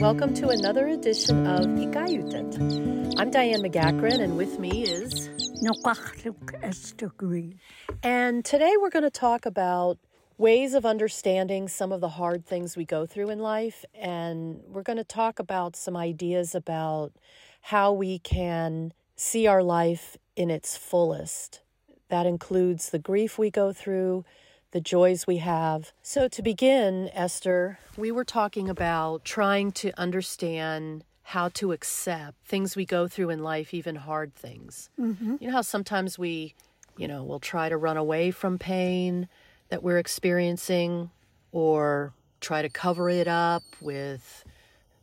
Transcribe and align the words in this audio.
Welcome 0.00 0.34
to 0.34 0.48
another 0.50 0.88
edition 0.88 1.46
of 1.46 1.64
Ikayutet. 1.64 3.18
I'm 3.18 3.30
Diane 3.30 3.62
McEachern, 3.62 4.20
and 4.20 4.36
with 4.36 4.58
me 4.58 4.82
is 4.82 5.30
Noqaqluk 5.62 6.62
Esther 6.62 7.08
Green. 7.16 7.58
And 8.02 8.44
today 8.44 8.74
we're 8.78 8.90
going 8.90 9.04
to 9.04 9.10
talk 9.10 9.46
about 9.46 9.98
ways 10.36 10.74
of 10.74 10.84
understanding 10.84 11.66
some 11.66 11.92
of 11.92 12.02
the 12.02 12.10
hard 12.10 12.44
things 12.44 12.76
we 12.76 12.84
go 12.84 13.06
through 13.06 13.30
in 13.30 13.38
life. 13.38 13.86
And 13.94 14.60
we're 14.68 14.82
going 14.82 14.98
to 14.98 15.04
talk 15.04 15.38
about 15.38 15.76
some 15.76 15.96
ideas 15.96 16.54
about 16.54 17.14
how 17.62 17.90
we 17.90 18.18
can 18.18 18.92
see 19.16 19.46
our 19.46 19.62
life 19.62 20.18
in 20.36 20.50
its 20.50 20.76
fullest. 20.76 21.62
That 22.10 22.26
includes 22.26 22.90
the 22.90 22.98
grief 22.98 23.38
we 23.38 23.50
go 23.50 23.72
through, 23.72 24.26
the 24.72 24.80
joys 24.80 25.26
we 25.26 25.38
have. 25.38 25.92
So, 26.02 26.28
to 26.28 26.42
begin, 26.42 27.10
Esther, 27.12 27.78
we 27.96 28.10
were 28.10 28.24
talking 28.24 28.68
about 28.68 29.24
trying 29.24 29.72
to 29.72 29.98
understand 29.98 31.04
how 31.22 31.48
to 31.48 31.72
accept 31.72 32.36
things 32.44 32.76
we 32.76 32.84
go 32.84 33.08
through 33.08 33.30
in 33.30 33.42
life, 33.42 33.74
even 33.74 33.96
hard 33.96 34.34
things. 34.34 34.90
Mm-hmm. 35.00 35.36
You 35.40 35.48
know 35.48 35.54
how 35.54 35.62
sometimes 35.62 36.18
we, 36.18 36.54
you 36.96 37.08
know, 37.08 37.24
we'll 37.24 37.40
try 37.40 37.68
to 37.68 37.76
run 37.76 37.96
away 37.96 38.30
from 38.30 38.58
pain 38.58 39.28
that 39.68 39.82
we're 39.82 39.98
experiencing 39.98 41.10
or 41.50 42.12
try 42.40 42.62
to 42.62 42.68
cover 42.68 43.08
it 43.08 43.26
up 43.26 43.64
with 43.80 44.44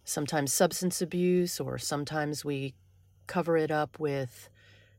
sometimes 0.05 0.53
substance 0.53 1.01
abuse, 1.01 1.59
or 1.59 1.77
sometimes 1.77 2.45
we 2.45 2.73
cover 3.27 3.57
it 3.57 3.71
up 3.71 3.99
with 3.99 4.49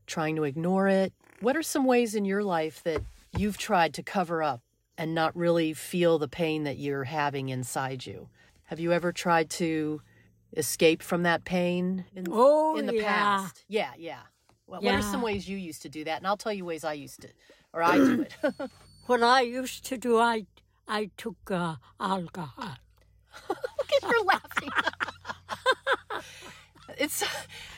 trying 0.07 0.37
to 0.37 0.45
ignore 0.45 0.89
it. 0.89 1.13
What 1.41 1.57
are 1.57 1.63
some 1.63 1.85
ways 1.85 2.15
in 2.15 2.25
your 2.25 2.43
life 2.43 2.83
that 2.85 3.03
you've 3.39 3.59
tried 3.59 3.95
to 3.95 4.03
cover 4.03 4.43
up 4.43 4.63
and 4.97 5.15
not 5.15 5.35
really 5.37 5.73
feel 5.73 6.19
the 6.19 6.29
pain 6.29 6.65
that 6.65 6.79
you're 6.79 7.05
having 7.05 7.49
inside 7.49 8.07
you? 8.07 8.29
Have 8.65 8.81
you 8.81 8.93
ever 8.93 9.13
tried 9.13 9.51
to 9.51 10.01
escape 10.57 11.03
from 11.03 11.23
that 11.25 11.45
pain 11.45 12.05
in, 12.15 12.27
Oh, 12.31 12.77
in 12.77 12.87
the 12.87 12.95
yeah. 12.95 13.05
past? 13.05 13.65
Yeah, 13.69 13.91
yeah. 13.99 14.21
Well, 14.67 14.81
What 14.81 14.95
are 14.95 15.03
some 15.03 15.21
ways 15.21 15.49
you 15.49 15.57
used 15.59 15.83
to 15.83 15.89
do 15.89 16.05
that? 16.05 16.19
And 16.19 16.27
I'll 16.27 16.37
tell 16.39 16.53
you 16.53 16.65
ways 16.65 16.85
I 16.85 16.95
used 16.95 17.21
to, 17.23 17.29
or 17.73 17.83
I 17.83 17.97
do 17.99 18.23
it. 18.23 18.35
What 19.07 19.23
I 19.23 19.43
used 19.43 19.85
to 19.87 19.99
do, 19.99 20.19
I 20.19 20.47
I 20.89 21.11
took 21.19 21.51
uh, 21.51 21.75
alcohol. 22.01 22.77
Look 23.51 23.93
at 24.03 24.09
her 24.11 24.21
laughing. 24.25 24.71
it's 26.99 27.23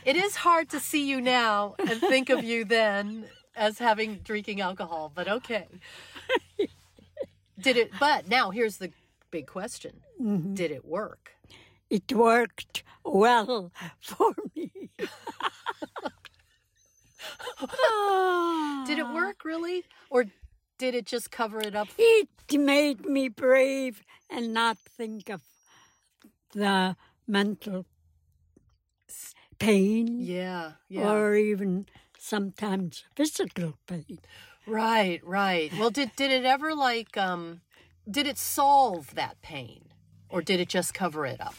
it 0.05 0.17
is 0.17 0.37
hard 0.37 0.69
to 0.71 0.79
see 0.79 1.09
you 1.09 1.21
now 1.21 1.75
and 1.79 2.01
think 2.01 2.31
of 2.31 2.45
you 2.45 2.65
then 2.65 3.25
as 3.57 3.79
having 3.79 4.17
drinking 4.17 4.61
alcohol, 4.61 5.11
but 5.15 5.27
okay. 5.29 5.67
Did 7.59 7.77
it 7.77 7.91
but 7.99 8.29
now 8.29 8.51
here's 8.51 8.77
the 8.77 8.93
big 9.31 9.47
question. 9.47 10.01
Mm-hmm. 10.21 10.55
Did 10.55 10.71
it 10.71 10.85
work? 10.85 11.33
It 11.89 12.13
worked 12.13 12.83
well 13.05 13.73
for 14.01 14.35
me. 14.55 14.71
Did 18.87 18.99
it 18.99 19.09
work 19.09 19.45
really? 19.45 19.85
Or 20.11 20.27
did 20.79 20.95
it 20.95 21.07
just 21.07 21.31
cover 21.31 21.61
it 21.61 21.75
up? 21.75 21.89
It 21.99 22.29
made 22.53 23.07
me 23.07 23.29
brave 23.29 24.03
and 24.31 24.53
not 24.53 24.79
think 24.79 25.31
of 25.31 25.41
the 26.53 26.97
mental 27.27 27.87
pain 29.59 30.21
Yeah, 30.21 30.73
yeah. 30.89 31.11
or 31.11 31.35
even 31.35 31.87
sometimes 32.27 33.05
physical 33.15 33.79
pain. 33.87 34.19
Right, 34.67 35.21
right. 35.25 35.73
Well, 35.79 35.91
did 35.91 36.11
did 36.17 36.31
it 36.33 36.45
ever 36.45 36.75
like 36.75 37.17
um 37.17 37.61
did 38.11 38.27
it 38.27 38.39
solve 38.39 39.15
that 39.15 39.41
pain 39.43 39.83
or 40.29 40.43
did 40.43 40.59
it 40.61 40.69
just 40.69 40.93
cover 40.93 41.25
it 41.25 41.41
up? 41.41 41.55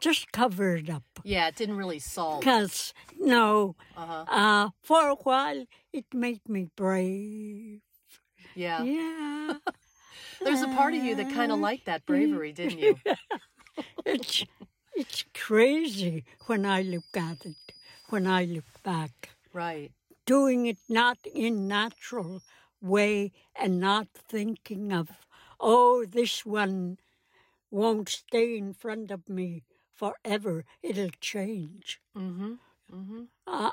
Just 0.00 0.32
cover 0.32 0.76
it 0.76 0.88
up. 0.90 1.04
Yeah, 1.24 1.48
it 1.48 1.56
didn't 1.56 1.76
really 1.76 1.98
solve. 1.98 2.40
Because, 2.40 2.92
no, 3.18 3.76
Uh-huh. 3.96 4.24
uh, 4.28 4.70
for 4.82 5.08
a 5.08 5.14
while 5.16 5.64
it 5.92 6.06
made 6.12 6.46
me 6.48 6.68
brave. 6.76 7.80
Yeah. 8.54 8.82
Yeah. 8.82 9.54
There's 10.44 10.62
a 10.62 10.68
part 10.68 10.94
of 10.94 11.02
you 11.04 11.14
that 11.16 11.30
kind 11.30 11.50
of 11.50 11.58
liked 11.58 11.86
that 11.86 12.04
bravery, 12.06 12.52
didn't 12.52 12.78
you? 12.78 12.96
it's, 14.06 14.44
it's 14.94 15.24
crazy 15.34 16.24
when 16.46 16.64
I 16.66 16.82
look 16.82 17.16
at 17.16 17.44
it, 17.44 17.72
when 18.10 18.26
I 18.26 18.44
look 18.44 18.68
back. 18.82 19.30
Right. 19.52 19.92
Doing 20.26 20.66
it 20.66 20.78
not 20.88 21.18
in 21.32 21.66
natural 21.68 22.42
way 22.80 23.32
and 23.54 23.80
not 23.80 24.08
thinking 24.12 24.92
of, 24.92 25.10
oh, 25.60 26.04
this 26.04 26.44
one 26.44 26.98
won't 27.70 28.08
stay 28.08 28.56
in 28.58 28.74
front 28.74 29.10
of 29.10 29.28
me 29.28 29.62
forever. 29.94 30.64
It'll 30.82 31.10
change. 31.20 32.00
Mm-hmm. 32.16 32.54
Mm-hmm. 32.92 33.22
Uh, 33.46 33.70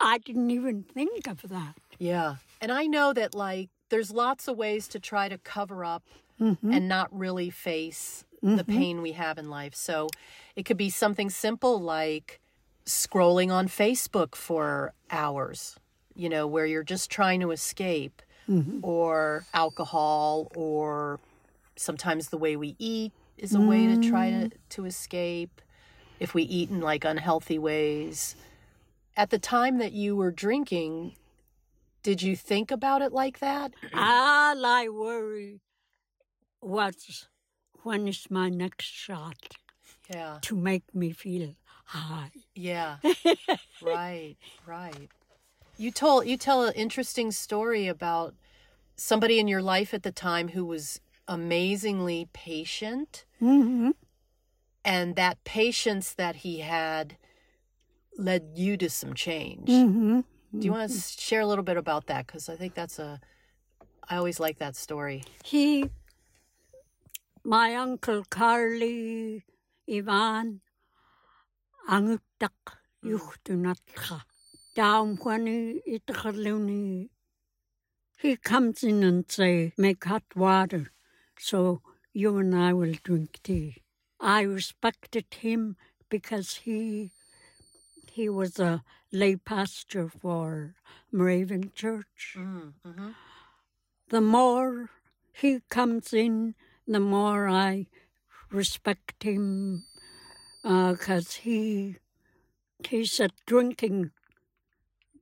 I 0.00 0.18
didn't 0.18 0.50
even 0.50 0.82
think 0.82 1.26
of 1.26 1.42
that. 1.48 1.74
Yeah. 1.98 2.36
And 2.60 2.72
I 2.72 2.86
know 2.86 3.12
that 3.12 3.34
like 3.34 3.70
there's 3.90 4.10
lots 4.10 4.48
of 4.48 4.56
ways 4.56 4.88
to 4.88 4.98
try 4.98 5.28
to 5.28 5.38
cover 5.38 5.84
up 5.84 6.04
and 6.38 6.88
not 6.88 7.16
really 7.16 7.50
face 7.50 8.24
the 8.42 8.64
pain 8.64 9.00
we 9.00 9.12
have 9.12 9.38
in 9.38 9.48
life. 9.48 9.74
So 9.74 10.08
it 10.56 10.64
could 10.64 10.76
be 10.76 10.90
something 10.90 11.30
simple 11.30 11.80
like 11.80 12.40
scrolling 12.86 13.50
on 13.52 13.68
Facebook 13.68 14.34
for 14.34 14.92
hours, 15.10 15.76
you 16.14 16.28
know, 16.28 16.46
where 16.46 16.66
you're 16.66 16.82
just 16.82 17.10
trying 17.10 17.40
to 17.40 17.50
escape, 17.50 18.22
mm-hmm. 18.48 18.80
or 18.82 19.46
alcohol, 19.54 20.50
or 20.54 21.20
sometimes 21.76 22.28
the 22.28 22.38
way 22.38 22.56
we 22.56 22.76
eat 22.78 23.12
is 23.36 23.54
a 23.54 23.60
way 23.60 23.86
to 23.86 24.08
try 24.08 24.30
to, 24.30 24.36
mm. 24.36 24.52
to 24.68 24.84
escape 24.84 25.60
if 26.20 26.34
we 26.34 26.44
eat 26.44 26.70
in 26.70 26.80
like 26.80 27.04
unhealthy 27.04 27.58
ways. 27.58 28.36
At 29.16 29.30
the 29.30 29.38
time 29.38 29.78
that 29.78 29.92
you 29.92 30.14
were 30.14 30.30
drinking, 30.30 31.16
did 32.02 32.22
you 32.22 32.36
think 32.36 32.70
about 32.70 33.02
it 33.02 33.12
like 33.12 33.40
that? 33.40 33.72
All 33.92 34.64
I 34.64 34.88
worry 34.88 35.60
was 36.60 37.28
when 37.82 38.06
is 38.08 38.26
my 38.30 38.48
next 38.48 38.86
shot 38.86 39.56
Yeah. 40.08 40.38
to 40.42 40.56
make 40.56 40.94
me 40.94 41.12
feel 41.12 41.54
high. 41.84 42.30
Yeah. 42.54 42.96
right, 43.82 44.36
right. 44.66 45.08
You 45.76 45.90
told 45.90 46.26
you 46.26 46.36
tell 46.36 46.64
an 46.64 46.72
interesting 46.74 47.30
story 47.32 47.88
about 47.88 48.34
somebody 48.96 49.38
in 49.38 49.48
your 49.48 49.62
life 49.62 49.92
at 49.92 50.02
the 50.02 50.12
time 50.12 50.48
who 50.48 50.64
was 50.64 51.00
amazingly 51.26 52.28
patient 52.32 53.24
Mm-hmm. 53.42 53.90
and 54.84 55.16
that 55.16 55.42
patience 55.44 56.12
that 56.14 56.36
he 56.36 56.60
had 56.60 57.16
led 58.16 58.52
you 58.54 58.76
to 58.78 58.88
some 58.88 59.12
change. 59.14 59.68
Mm-hmm. 59.68 60.20
Do 60.58 60.64
you 60.64 60.70
want 60.72 60.90
to 60.90 60.96
share 60.98 61.40
a 61.40 61.46
little 61.46 61.64
bit 61.64 61.76
about 61.76 62.06
that 62.06 62.26
cuz 62.26 62.48
I 62.48 62.56
think 62.56 62.74
that's 62.74 62.98
a 62.98 63.20
I 64.08 64.16
always 64.16 64.38
like 64.38 64.58
that 64.58 64.76
story. 64.76 65.24
He, 65.44 65.88
my 67.42 67.74
uncle 67.74 68.24
Carly 68.30 69.44
Ivan, 69.90 70.60
anguttak 71.88 72.78
yuhtunatka. 73.04 74.22
Down 74.74 75.16
when 75.22 75.46
he 75.46 75.82
itakaluni, 75.86 77.10
he 78.18 78.36
comes 78.36 78.82
in 78.82 79.02
and 79.04 79.30
say, 79.30 79.72
make 79.76 80.04
hot 80.04 80.24
water 80.34 80.90
so 81.38 81.82
you 82.12 82.38
and 82.38 82.54
I 82.54 82.72
will 82.72 82.94
drink 83.02 83.40
tea. 83.42 83.82
I 84.20 84.42
respected 84.42 85.26
him 85.34 85.76
because 86.08 86.54
he 86.64 87.12
he 88.10 88.28
was 88.28 88.58
a 88.58 88.82
lay 89.12 89.36
pastor 89.36 90.08
for 90.08 90.74
Moravian 91.12 91.72
Church 91.74 92.36
Mm-hmm. 92.38 93.10
the 94.08 94.20
more 94.20 94.90
he 95.32 95.60
comes 95.68 96.12
in, 96.12 96.54
the 96.86 97.00
more 97.00 97.48
I 97.48 97.86
respect 98.50 99.22
him 99.22 99.84
because 100.64 101.34
he 101.44 101.96
he 102.88 103.04
said 103.04 103.32
drinking 103.46 104.10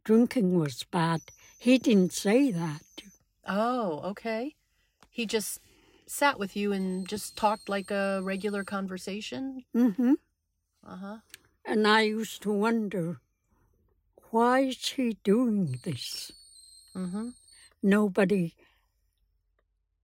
drinking 0.04 0.58
was 0.58 0.84
bad. 0.84 1.20
He 1.58 1.78
didn't 1.78 2.12
say 2.12 2.50
that. 2.52 2.82
Oh, 3.46 4.00
okay. 4.10 4.54
He 5.10 5.26
just 5.26 5.60
sat 6.06 6.38
with 6.38 6.56
you 6.56 6.72
and 6.72 7.06
just 7.08 7.36
talked 7.36 7.68
like 7.68 7.90
a 7.90 8.20
regular 8.22 8.64
conversation. 8.64 9.64
Mm 9.74 9.96
hmm 9.96 10.14
Uh 10.86 10.96
huh. 10.96 11.16
And 11.64 11.86
I 11.86 12.02
used 12.02 12.42
to 12.42 12.52
wonder 12.52 13.20
why 14.30 14.60
is 14.60 14.88
he 14.96 15.16
doing 15.22 15.78
this? 15.84 16.32
Mm-hmm. 16.96 17.28
Nobody 17.82 18.54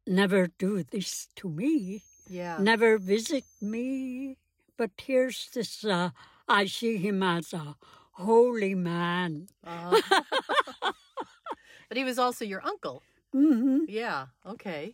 never 0.07 0.49
do 0.59 0.83
this 0.83 1.29
to 1.37 1.49
me. 1.49 2.03
Yeah. 2.29 2.59
never 2.61 2.99
visit 2.99 3.45
me. 3.61 4.37
But 4.79 4.93
here's 4.97 5.51
this 5.53 5.85
uh, 5.85 6.11
I 6.49 6.67
see 6.67 6.97
him 6.97 7.21
as 7.23 7.53
a 7.53 7.75
holy 8.13 8.77
man. 8.77 9.49
Uh-huh. 9.67 10.93
but 11.89 11.97
he 11.97 12.05
was 12.05 12.17
also 12.19 12.45
your 12.45 12.65
uncle. 12.65 13.03
Mm-hmm. 13.35 13.87
Yeah. 13.89 14.27
Okay. 14.47 14.93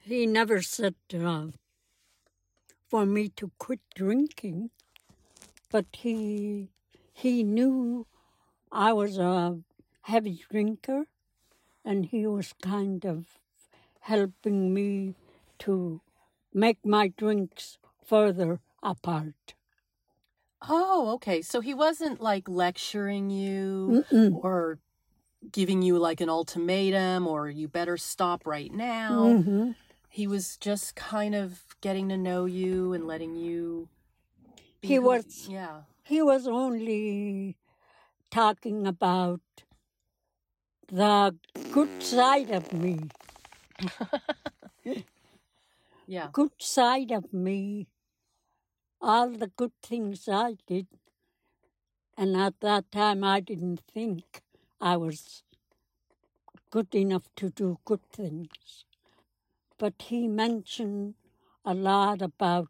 He 0.00 0.26
never 0.26 0.60
said, 0.60 0.96
uh, 1.14 1.46
for 2.90 3.06
me 3.06 3.28
to 3.28 3.52
quit 3.58 3.80
drinking, 3.94 4.70
but 5.70 5.86
he 5.92 6.68
he 7.12 7.44
knew 7.44 8.08
I 8.72 8.92
was 8.92 9.18
a 9.18 9.60
heavy 10.02 10.42
drinker, 10.50 11.06
and 11.84 12.06
he 12.06 12.26
was 12.26 12.52
kind 12.60 13.06
of 13.06 13.38
helping 14.00 14.74
me 14.74 15.14
to 15.60 16.00
make 16.52 16.84
my 16.84 17.06
drinks 17.06 17.78
further 18.16 18.60
apart. 18.82 19.54
Oh, 20.68 21.12
okay. 21.14 21.40
So 21.40 21.60
he 21.62 21.72
wasn't 21.72 22.20
like 22.20 22.46
lecturing 22.46 23.30
you 23.30 24.04
Mm-mm. 24.12 24.38
or 24.44 24.78
giving 25.50 25.80
you 25.80 25.96
like 25.98 26.20
an 26.20 26.28
ultimatum 26.28 27.26
or 27.26 27.48
you 27.48 27.68
better 27.68 27.96
stop 27.96 28.46
right 28.46 28.70
now. 28.72 29.16
Mhm. 29.40 29.74
He 30.10 30.26
was 30.26 30.58
just 30.58 30.94
kind 30.94 31.34
of 31.34 31.62
getting 31.80 32.10
to 32.10 32.18
know 32.18 32.44
you 32.44 32.92
and 32.92 33.06
letting 33.06 33.34
you. 33.34 33.88
be 34.82 34.88
He 34.88 34.94
who- 34.96 35.02
was- 35.08 35.48
Yeah. 35.48 35.82
He 36.04 36.20
was 36.20 36.46
only 36.46 37.56
talking 38.30 38.86
about 38.86 39.40
the 40.88 41.34
good 41.72 42.02
side 42.02 42.50
of 42.50 42.72
me, 42.74 42.98
Yeah. 46.06 46.28
good 46.32 46.50
side 46.58 47.10
of 47.12 47.32
me, 47.32 47.86
all 49.02 49.30
the 49.30 49.48
good 49.48 49.72
things 49.82 50.28
I 50.28 50.56
did. 50.66 50.86
And 52.16 52.36
at 52.36 52.60
that 52.60 52.90
time, 52.92 53.24
I 53.24 53.40
didn't 53.40 53.80
think 53.92 54.42
I 54.80 54.96
was 54.96 55.42
good 56.70 56.94
enough 56.94 57.28
to 57.36 57.50
do 57.50 57.78
good 57.84 58.02
things. 58.12 58.84
But 59.78 59.94
he 59.98 60.28
mentioned 60.28 61.14
a 61.64 61.74
lot 61.74 62.22
about 62.22 62.68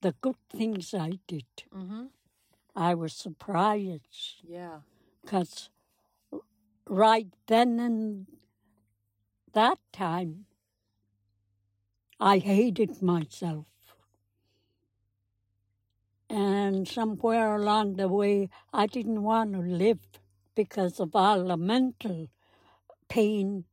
the 0.00 0.14
good 0.20 0.36
things 0.50 0.94
I 0.94 1.18
did. 1.26 1.44
Mm-hmm. 1.74 2.06
I 2.74 2.94
was 2.94 3.12
surprised 3.12 4.42
Yeah. 4.42 4.80
because 5.22 5.68
right 6.86 7.28
then 7.46 7.78
and 7.80 8.26
that 9.52 9.78
time, 9.92 10.46
I 12.18 12.38
hated 12.38 13.02
myself. 13.02 13.66
And 16.30 16.86
somewhere 16.86 17.56
along 17.56 17.96
the 17.96 18.06
way, 18.08 18.50
I 18.72 18.86
didn't 18.86 19.22
want 19.22 19.52
to 19.54 19.58
live 19.58 19.98
because 20.54 21.00
of 21.00 21.16
all 21.16 21.44
the 21.44 21.56
mental 21.56 22.28
pain 23.08 23.64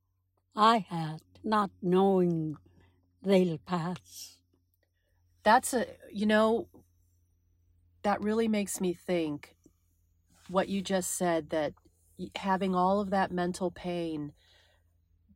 I 0.56 0.80
had, 0.90 1.22
not 1.44 1.70
knowing 1.84 2.58
they'll 3.22 3.60
pass. 3.60 4.38
That's 5.44 5.74
a, 5.76 5.86
you 6.12 6.26
know, 6.26 6.68
that 8.02 8.22
really 8.22 8.48
makes 8.48 8.82
me 8.82 8.94
think 8.94 9.56
what 10.50 10.68
you 10.68 10.82
just 10.82 11.14
said 11.14 11.52
that 11.52 11.74
having 12.36 12.74
all 12.74 13.00
of 13.00 13.12
that 13.12 13.32
mental 13.32 13.70
pain, 13.70 14.34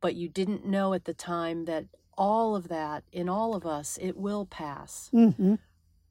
but 0.00 0.16
you 0.16 0.28
didn't 0.28 0.66
know 0.66 0.92
at 0.92 1.04
the 1.04 1.14
time 1.14 1.66
that 1.66 1.84
all 2.18 2.56
of 2.56 2.68
that 2.68 3.04
in 3.12 3.28
all 3.28 3.54
of 3.54 3.64
us, 3.64 3.98
it 4.00 4.16
will 4.16 4.44
pass. 4.44 5.08
Mm-hmm. 5.14 5.54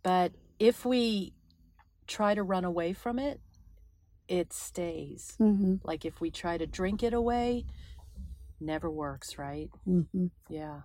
But 0.03 0.31
if 0.61 0.85
we 0.85 1.33
try 2.05 2.35
to 2.35 2.43
run 2.43 2.63
away 2.65 2.93
from 2.93 3.17
it, 3.17 3.41
it 4.27 4.53
stays. 4.53 5.35
Mm-hmm. 5.39 5.77
Like 5.83 6.05
if 6.05 6.21
we 6.21 6.29
try 6.29 6.59
to 6.59 6.67
drink 6.67 7.01
it 7.01 7.13
away, 7.13 7.65
never 8.59 8.89
works, 8.89 9.39
right? 9.39 9.71
Mm-hmm. 9.87 10.27
Yeah. 10.49 10.81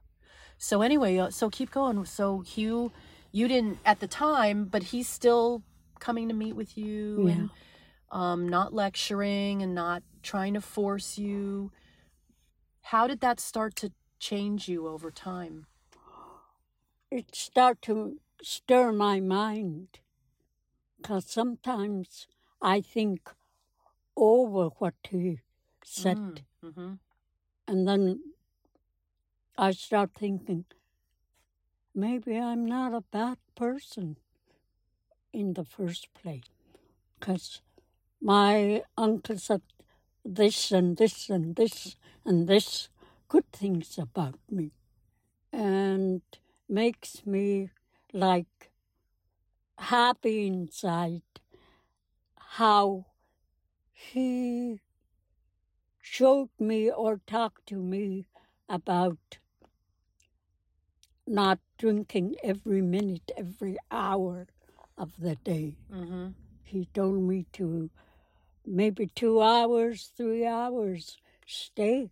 So 0.56 0.80
anyway, 0.80 1.18
uh, 1.18 1.28
so 1.28 1.50
keep 1.50 1.70
going. 1.70 2.02
So 2.06 2.40
Hugh, 2.40 2.90
you 3.32 3.48
didn't 3.48 3.78
at 3.84 4.00
the 4.00 4.06
time, 4.08 4.64
but 4.64 4.82
he's 4.82 5.08
still 5.08 5.62
coming 6.00 6.28
to 6.28 6.34
meet 6.34 6.56
with 6.56 6.78
you 6.78 7.26
Yeah. 7.28 7.34
and 7.34 7.50
um, 8.10 8.48
not 8.48 8.72
lecturing 8.72 9.60
and 9.62 9.74
not 9.74 10.02
trying 10.22 10.54
to 10.54 10.62
force 10.62 11.18
you. 11.18 11.70
How 12.80 13.06
did 13.06 13.20
that 13.20 13.40
start 13.40 13.76
to 13.76 13.92
change 14.18 14.68
you 14.68 14.88
over 14.88 15.10
time? 15.10 15.66
it 17.10 17.34
start 17.36 17.80
to 17.82 18.18
stir 18.42 18.92
my 18.92 19.20
mind 19.20 20.00
because 20.96 21.26
sometimes 21.26 22.26
I 22.62 22.80
think 22.80 23.30
over 24.16 24.68
what 24.78 24.94
he 25.10 25.40
said, 25.84 26.16
Mm, 26.18 26.44
mm-hmm. 26.64 26.92
and 27.68 27.88
then 27.88 28.20
I 29.58 29.72
start 29.72 30.10
thinking 30.14 30.64
maybe 31.94 32.36
I'm 32.38 32.64
not 32.66 32.94
a 32.94 33.00
bad 33.00 33.38
person 33.54 34.16
in 35.32 35.54
the 35.54 35.64
first 35.64 36.08
place 36.14 36.44
because 37.18 37.60
my 38.20 38.82
uncle 38.96 39.38
said 39.38 39.62
this 40.24 40.72
and 40.72 40.96
this 40.96 41.28
and 41.30 41.56
this 41.56 41.96
and 42.24 42.48
this 42.48 42.88
good 43.28 43.50
things 43.52 43.98
about 43.98 44.38
me 44.50 44.72
and 45.52 46.22
makes 46.68 47.26
me 47.26 47.70
like 48.16 48.70
happy 49.78 50.46
inside 50.46 51.22
how 52.58 53.04
he 53.92 54.80
showed 56.00 56.48
me 56.58 56.90
or 56.90 57.20
talked 57.26 57.66
to 57.66 57.76
me 57.76 58.26
about 58.68 59.38
not 61.26 61.58
drinking 61.76 62.36
every 62.42 62.80
minute, 62.80 63.30
every 63.36 63.76
hour 63.90 64.46
of 64.96 65.12
the 65.18 65.36
day. 65.36 65.76
Mm-hmm. 65.92 66.28
He 66.62 66.88
told 66.94 67.20
me 67.22 67.46
to 67.54 67.90
maybe 68.64 69.08
two 69.08 69.42
hours, 69.42 70.10
three 70.16 70.46
hours 70.46 71.18
stay. 71.46 72.10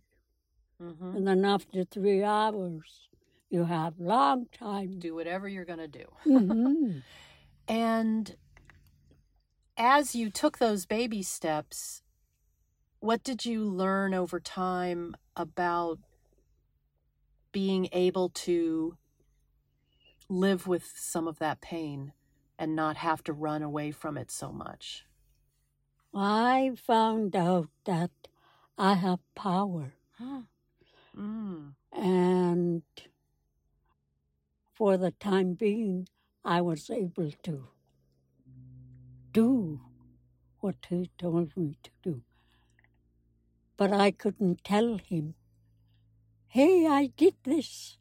Mm-hmm. 0.81 1.17
And 1.17 1.27
then 1.27 1.45
after 1.45 1.83
three 1.83 2.23
hours, 2.23 3.09
you 3.49 3.65
have 3.65 3.99
long 3.99 4.47
time. 4.51 4.99
Do 4.99 5.15
whatever 5.15 5.47
you're 5.47 5.65
gonna 5.65 5.87
do. 5.87 6.05
Mhm. 6.25 7.03
And 7.67 8.35
as 9.75 10.15
you 10.15 10.29
took 10.29 10.59
those 10.59 10.85
baby 10.85 11.23
steps, 11.23 12.03
what 12.99 13.23
did 13.23 13.45
you 13.45 13.63
learn 13.63 14.13
over 14.13 14.39
time 14.39 15.15
about 15.35 15.99
being 17.51 17.89
able 17.91 18.29
to 18.29 18.97
live 20.29 20.67
with 20.67 20.91
some 20.95 21.27
of 21.27 21.39
that 21.39 21.61
pain 21.61 22.13
and 22.57 22.75
not 22.75 22.97
have 22.97 23.23
to 23.23 23.33
run 23.33 23.61
away 23.63 23.91
from 23.91 24.17
it 24.17 24.31
so 24.31 24.51
much? 24.51 25.05
I 26.13 26.71
found 26.75 27.35
out 27.35 27.69
that 27.85 28.11
I 28.77 28.93
have 28.93 29.19
power. 29.35 29.93
mm. 31.17 31.73
And 31.91 32.83
for 34.75 34.97
the 34.97 35.11
time 35.11 35.55
being, 35.55 36.07
I 36.43 36.61
was 36.61 36.89
able 36.91 37.31
to 37.43 37.69
do 39.33 39.79
what 40.61 40.75
he 40.89 41.09
told 41.17 41.55
me 41.57 41.77
to 41.83 41.91
do. 42.03 42.23
But 43.77 43.93
I 43.93 44.11
couldn't 44.11 44.65
tell 44.65 44.97
him, 44.97 45.35
hey, 46.47 46.87
I 46.87 47.07
did 47.17 47.35
this 47.43 47.97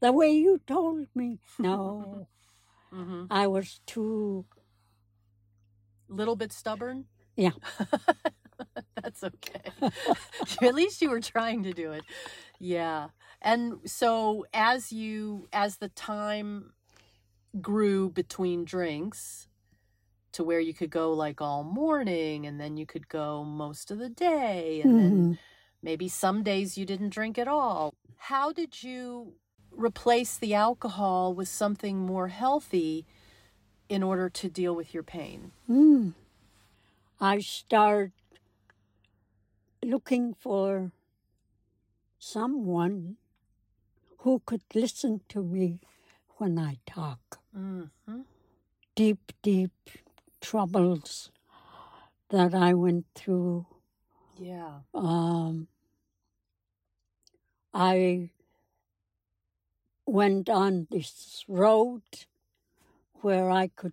the 0.00 0.12
way 0.12 0.30
you 0.32 0.60
told 0.66 1.08
me. 1.14 1.40
No, 1.58 2.28
hmm 2.92 3.24
I 3.30 3.46
was 3.46 3.80
too, 3.86 4.46
Little 6.08 6.36
bit 6.36 6.52
stubborn? 6.52 7.06
Yeah. 7.36 7.52
That's 9.02 9.24
okay. 9.24 9.72
At 10.62 10.74
least 10.74 11.00
you 11.02 11.10
were 11.10 11.20
trying 11.20 11.62
to 11.64 11.72
do 11.72 11.92
it. 11.92 12.04
Yeah. 12.58 13.08
And 13.42 13.80
so 13.90 14.46
as 14.54 14.92
you 14.92 15.48
as 15.52 15.78
the 15.78 15.88
time 15.88 16.72
grew 17.60 18.08
between 18.10 18.64
drinks 18.64 19.48
to 20.32 20.44
where 20.44 20.60
you 20.60 20.72
could 20.72 20.90
go 20.90 21.12
like 21.12 21.40
all 21.40 21.64
morning 21.64 22.46
and 22.46 22.60
then 22.60 22.76
you 22.76 22.86
could 22.86 23.08
go 23.08 23.44
most 23.44 23.90
of 23.90 23.98
the 23.98 24.08
day 24.08 24.80
and 24.80 24.98
then 24.98 25.28
Mhm. 25.32 25.38
maybe 25.82 26.08
some 26.08 26.42
days 26.42 26.78
you 26.78 26.86
didn't 26.86 27.10
drink 27.10 27.36
at 27.38 27.48
all. 27.48 27.92
How 28.16 28.52
did 28.52 28.82
you 28.82 29.34
replace 29.70 30.38
the 30.38 30.54
alcohol 30.54 31.34
with 31.34 31.48
something 31.48 31.98
more 31.98 32.28
healthy 32.28 33.04
in 33.88 34.02
order 34.02 34.30
to 34.30 34.48
deal 34.48 34.74
with 34.74 34.94
your 34.94 35.02
pain? 35.02 35.52
Mm. 35.68 36.14
I 37.20 37.40
start 37.40 38.12
looking 39.82 40.34
for 40.34 40.92
someone 42.18 43.16
who 44.22 44.40
could 44.46 44.62
listen 44.74 45.20
to 45.28 45.42
me 45.42 45.80
when 46.38 46.58
I 46.58 46.78
talk. 46.86 47.40
Mm-hmm. 47.56 48.20
Deep, 48.94 49.32
deep 49.42 49.72
troubles 50.40 51.30
that 52.30 52.54
I 52.54 52.74
went 52.74 53.06
through. 53.14 53.66
Yeah. 54.38 54.80
Um, 54.94 55.68
I 57.74 58.30
went 60.06 60.48
on 60.48 60.86
this 60.90 61.44
road 61.48 62.02
where 63.22 63.50
I 63.50 63.68
could 63.68 63.92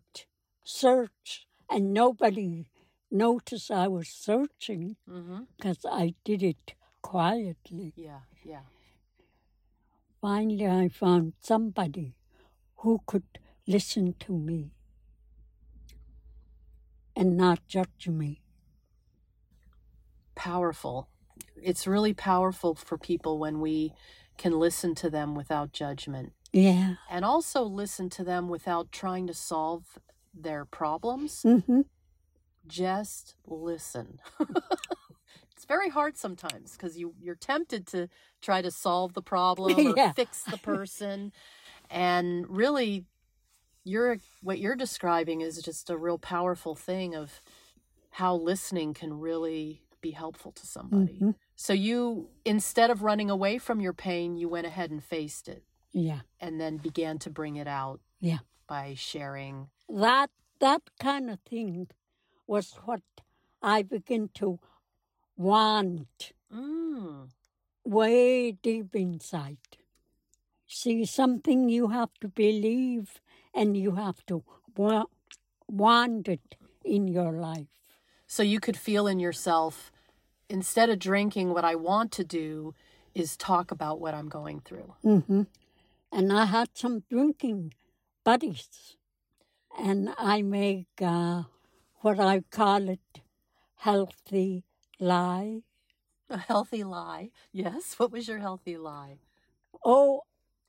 search 0.63 1.48
and 1.69 1.93
nobody 1.93 2.67
noticed 3.12 3.71
I 3.71 3.88
was 3.88 4.07
searching 4.07 4.95
Mm-hmm. 5.09 5.43
because 5.57 5.79
I 5.89 6.13
did 6.24 6.43
it 6.43 6.74
quietly. 7.01 7.93
Yeah, 7.95 8.19
yeah. 8.43 8.62
Finally, 10.21 10.67
I 10.67 10.89
found 10.89 11.33
somebody 11.39 12.15
who 12.77 13.01
could 13.05 13.23
listen 13.67 14.15
to 14.19 14.33
me 14.38 14.71
and 17.15 17.38
not 17.38 17.59
judge 17.67 18.07
me. 18.07 18.41
Powerful. 20.35 21.09
It's 21.61 21.88
really 21.88 22.13
powerful 22.13 22.75
for 22.75 22.97
people 22.97 23.39
when 23.39 23.59
we 23.59 23.93
can 24.38 24.57
listen 24.59 24.95
to 24.95 25.09
them 25.09 25.35
without 25.35 25.73
judgment 25.73 26.31
Yeah. 26.53 26.95
and 27.09 27.25
also 27.25 27.63
listen 27.63 28.09
to 28.11 28.23
them 28.23 28.47
without 28.47 28.91
trying 28.91 29.27
to 29.27 29.33
solve 29.33 29.99
their 30.33 30.63
problems. 30.65 31.43
Mm-hmm. 31.45 31.81
Just 32.67 33.35
listen. 33.45 34.19
it's 35.60 35.66
very 35.66 35.89
hard 35.89 36.16
sometimes 36.16 36.72
because 36.72 36.98
you, 36.98 37.13
you're 37.20 37.36
tempted 37.36 37.86
to 37.86 38.08
try 38.42 38.62
to 38.62 38.72
solve 38.72 39.13
the 39.13 39.22
problem 39.36 39.88
or 39.88 39.94
Yeah. 39.98 40.13
fix 40.13 40.44
the 40.44 40.58
person. 40.58 41.34
and 41.89 42.46
really, 42.50 43.04
you're 43.84 44.18
what 44.42 44.60
you're 44.60 44.78
describing 44.78 45.42
is 45.42 45.62
just 45.62 45.89
a 45.89 45.98
real 45.98 46.18
powerful 46.18 46.75
thing 46.75 47.13
of 47.13 47.42
how 48.12 48.36
listening 48.36 48.94
can 48.94 49.20
really 49.20 49.82
be 50.00 50.12
helpful 50.12 50.54
to 50.54 50.66
somebody. 50.66 51.20
Mhm. 51.20 51.36
So 51.58 51.74
you 51.74 52.30
instead 52.46 52.89
of 52.89 53.04
running 53.04 53.30
away 53.30 53.58
from 53.58 53.82
your 53.82 53.94
pain, 53.94 54.38
you 54.38 54.48
went 54.48 54.66
ahead 54.68 54.92
and 54.92 55.04
faced 55.04 55.50
it 55.50 55.63
Yeah. 55.92 56.22
and 56.39 56.58
then 56.62 56.78
began 56.78 57.20
to 57.20 57.30
bring 57.30 57.58
it 57.58 57.68
out 57.68 58.00
Yeah. 58.22 58.39
by 58.68 58.94
sharing. 58.96 59.70
That 59.89 60.30
that 60.60 60.84
kind 61.01 61.30
of 61.30 61.39
thing 61.42 61.88
was 62.48 62.74
what 62.86 63.01
I 63.62 63.84
began 63.84 64.30
to 64.36 64.60
want 65.39 66.34
Mm. 66.51 67.29
way 67.86 68.51
deep 68.51 68.96
inside. 68.96 69.58
See, 70.67 71.05
something 71.05 71.69
you 71.69 71.88
have 71.89 72.13
to 72.22 72.27
believe 72.27 73.22
and 73.53 73.77
you 73.77 73.91
have 73.96 74.25
to 74.27 74.43
wa- 74.75 75.05
want 75.67 76.27
it 76.27 76.55
in 76.84 77.08
your 77.08 77.31
life. 77.31 77.67
So 78.27 78.43
you 78.43 78.60
could 78.60 78.77
feel 78.77 79.08
in 79.08 79.19
yourself 79.19 79.91
instead 80.50 80.89
of 80.89 81.00
drinking 81.00 81.53
what 81.53 81.63
I 81.65 81.75
want 81.75 82.12
to 82.13 82.24
do 82.24 82.75
is 83.15 83.38
talk 83.38 83.72
about 83.72 84.00
what 84.00 84.13
I'm 84.13 84.29
going 84.29 84.60
through. 84.62 84.93
hmm 85.01 85.43
And 86.12 86.34
I 86.34 86.46
had 86.46 86.69
some 86.74 87.03
drinking 87.10 87.74
buddies, 88.24 88.98
and 89.77 90.13
I 90.17 90.41
make 90.41 90.88
uh, 91.01 91.43
what 92.01 92.19
I 92.19 92.41
call 92.51 92.89
it 92.89 93.22
healthy 93.75 94.63
lie. 95.00 95.62
A 96.29 96.38
healthy 96.38 96.84
lie. 96.84 97.32
Yes, 97.51 97.96
what 97.98 98.12
was 98.12 98.27
your 98.27 98.39
healthy 98.39 98.77
lie? 98.77 99.20
Oh, 99.84 100.24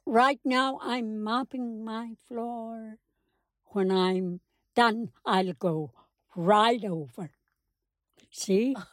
right 0.07 0.41
now 0.45 0.79
I'm 0.83 1.23
mopping 1.23 1.85
my 1.85 2.15
floor. 2.29 2.99
When 3.67 3.91
I'm 3.91 4.41
done, 4.75 5.11
I'll 5.25 5.53
go 5.53 5.93
right 6.37 6.85
over. 6.85 7.31
See? 8.31 8.77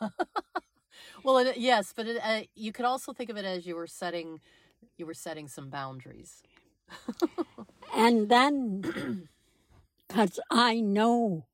Well, 1.24 1.38
it, 1.40 1.58
yes, 1.58 1.94
but 1.96 2.08
it, 2.08 2.18
uh, 2.24 2.42
you 2.56 2.72
could 2.72 2.86
also 2.86 3.14
think 3.14 3.30
of 3.30 3.38
it 3.38 3.46
as 3.46 3.66
you 3.66 3.76
were 3.76 3.88
setting 3.88 4.40
you 4.98 5.06
were 5.06 5.14
setting 5.14 5.48
some 5.48 5.70
boundaries. 5.70 6.44
And 7.96 8.30
then, 8.30 9.30
because 10.08 10.40
I 10.52 10.80
know 10.82 11.48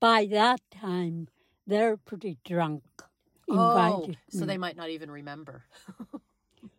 by 0.00 0.26
that 0.26 0.60
time 0.70 1.28
they're 1.66 1.96
pretty 1.96 2.38
drunk, 2.44 2.82
Oh, 3.48 4.10
so 4.30 4.40
me. 4.40 4.46
they 4.46 4.58
might 4.58 4.76
not 4.76 4.90
even 4.90 5.10
remember. 5.10 5.64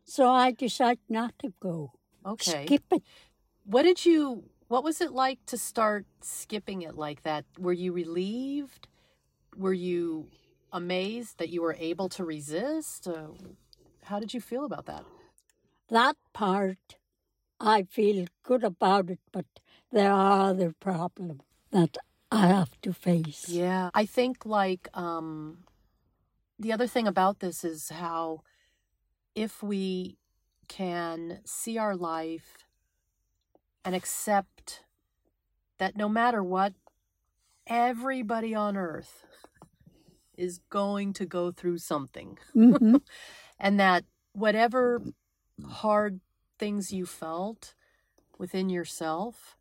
So 0.03 0.29
I 0.29 0.51
decided 0.51 0.99
not 1.09 1.33
to 1.39 1.53
go. 1.59 1.91
Okay. 2.25 2.65
Skip 2.65 2.83
it. 2.91 3.03
What 3.65 3.83
did 3.83 4.05
you 4.05 4.43
what 4.67 4.83
was 4.83 4.99
it 5.01 5.11
like 5.11 5.39
to 5.47 5.57
start 5.57 6.05
skipping 6.21 6.81
it 6.81 6.95
like 6.95 7.23
that? 7.23 7.45
Were 7.59 7.73
you 7.73 7.91
relieved? 7.93 8.87
Were 9.55 9.73
you 9.73 10.29
amazed 10.71 11.37
that 11.37 11.49
you 11.49 11.61
were 11.61 11.75
able 11.79 12.09
to 12.09 12.23
resist? 12.25 13.07
Uh, 13.07 13.27
how 14.03 14.19
did 14.19 14.33
you 14.33 14.41
feel 14.41 14.65
about 14.65 14.85
that? 14.87 15.05
That 15.89 16.15
part, 16.33 16.97
I 17.59 17.83
feel 17.83 18.25
good 18.43 18.63
about 18.63 19.09
it, 19.09 19.19
but 19.31 19.45
there 19.91 20.11
are 20.11 20.49
other 20.49 20.73
problems 20.79 21.41
that 21.71 21.97
I 22.31 22.47
have 22.47 22.79
to 22.81 22.93
face. 22.93 23.47
Yeah, 23.49 23.89
I 23.93 24.05
think 24.05 24.45
like 24.45 24.87
um 24.93 25.59
the 26.59 26.71
other 26.71 26.87
thing 26.87 27.07
about 27.07 27.39
this 27.39 27.63
is 27.63 27.89
how 27.89 28.41
if 29.35 29.61
we 29.61 30.17
can 30.67 31.41
see 31.45 31.77
our 31.77 31.95
life 31.95 32.65
and 33.83 33.93
accept 33.93 34.83
that 35.77 35.95
no 35.95 36.07
matter 36.09 36.41
what 36.43 36.73
everybody 37.67 38.55
on 38.55 38.77
earth 38.77 39.25
is 40.37 40.59
going 40.69 41.13
to 41.13 41.25
go 41.25 41.51
through 41.51 41.77
something 41.77 42.37
Mhm. 42.55 43.01
and 43.59 43.79
that 43.79 44.05
whatever 44.33 45.01
hard 45.67 46.19
things 46.57 46.91
you 46.91 47.05
felt 47.05 47.73
within 48.37 48.69
yourself, 48.69 49.55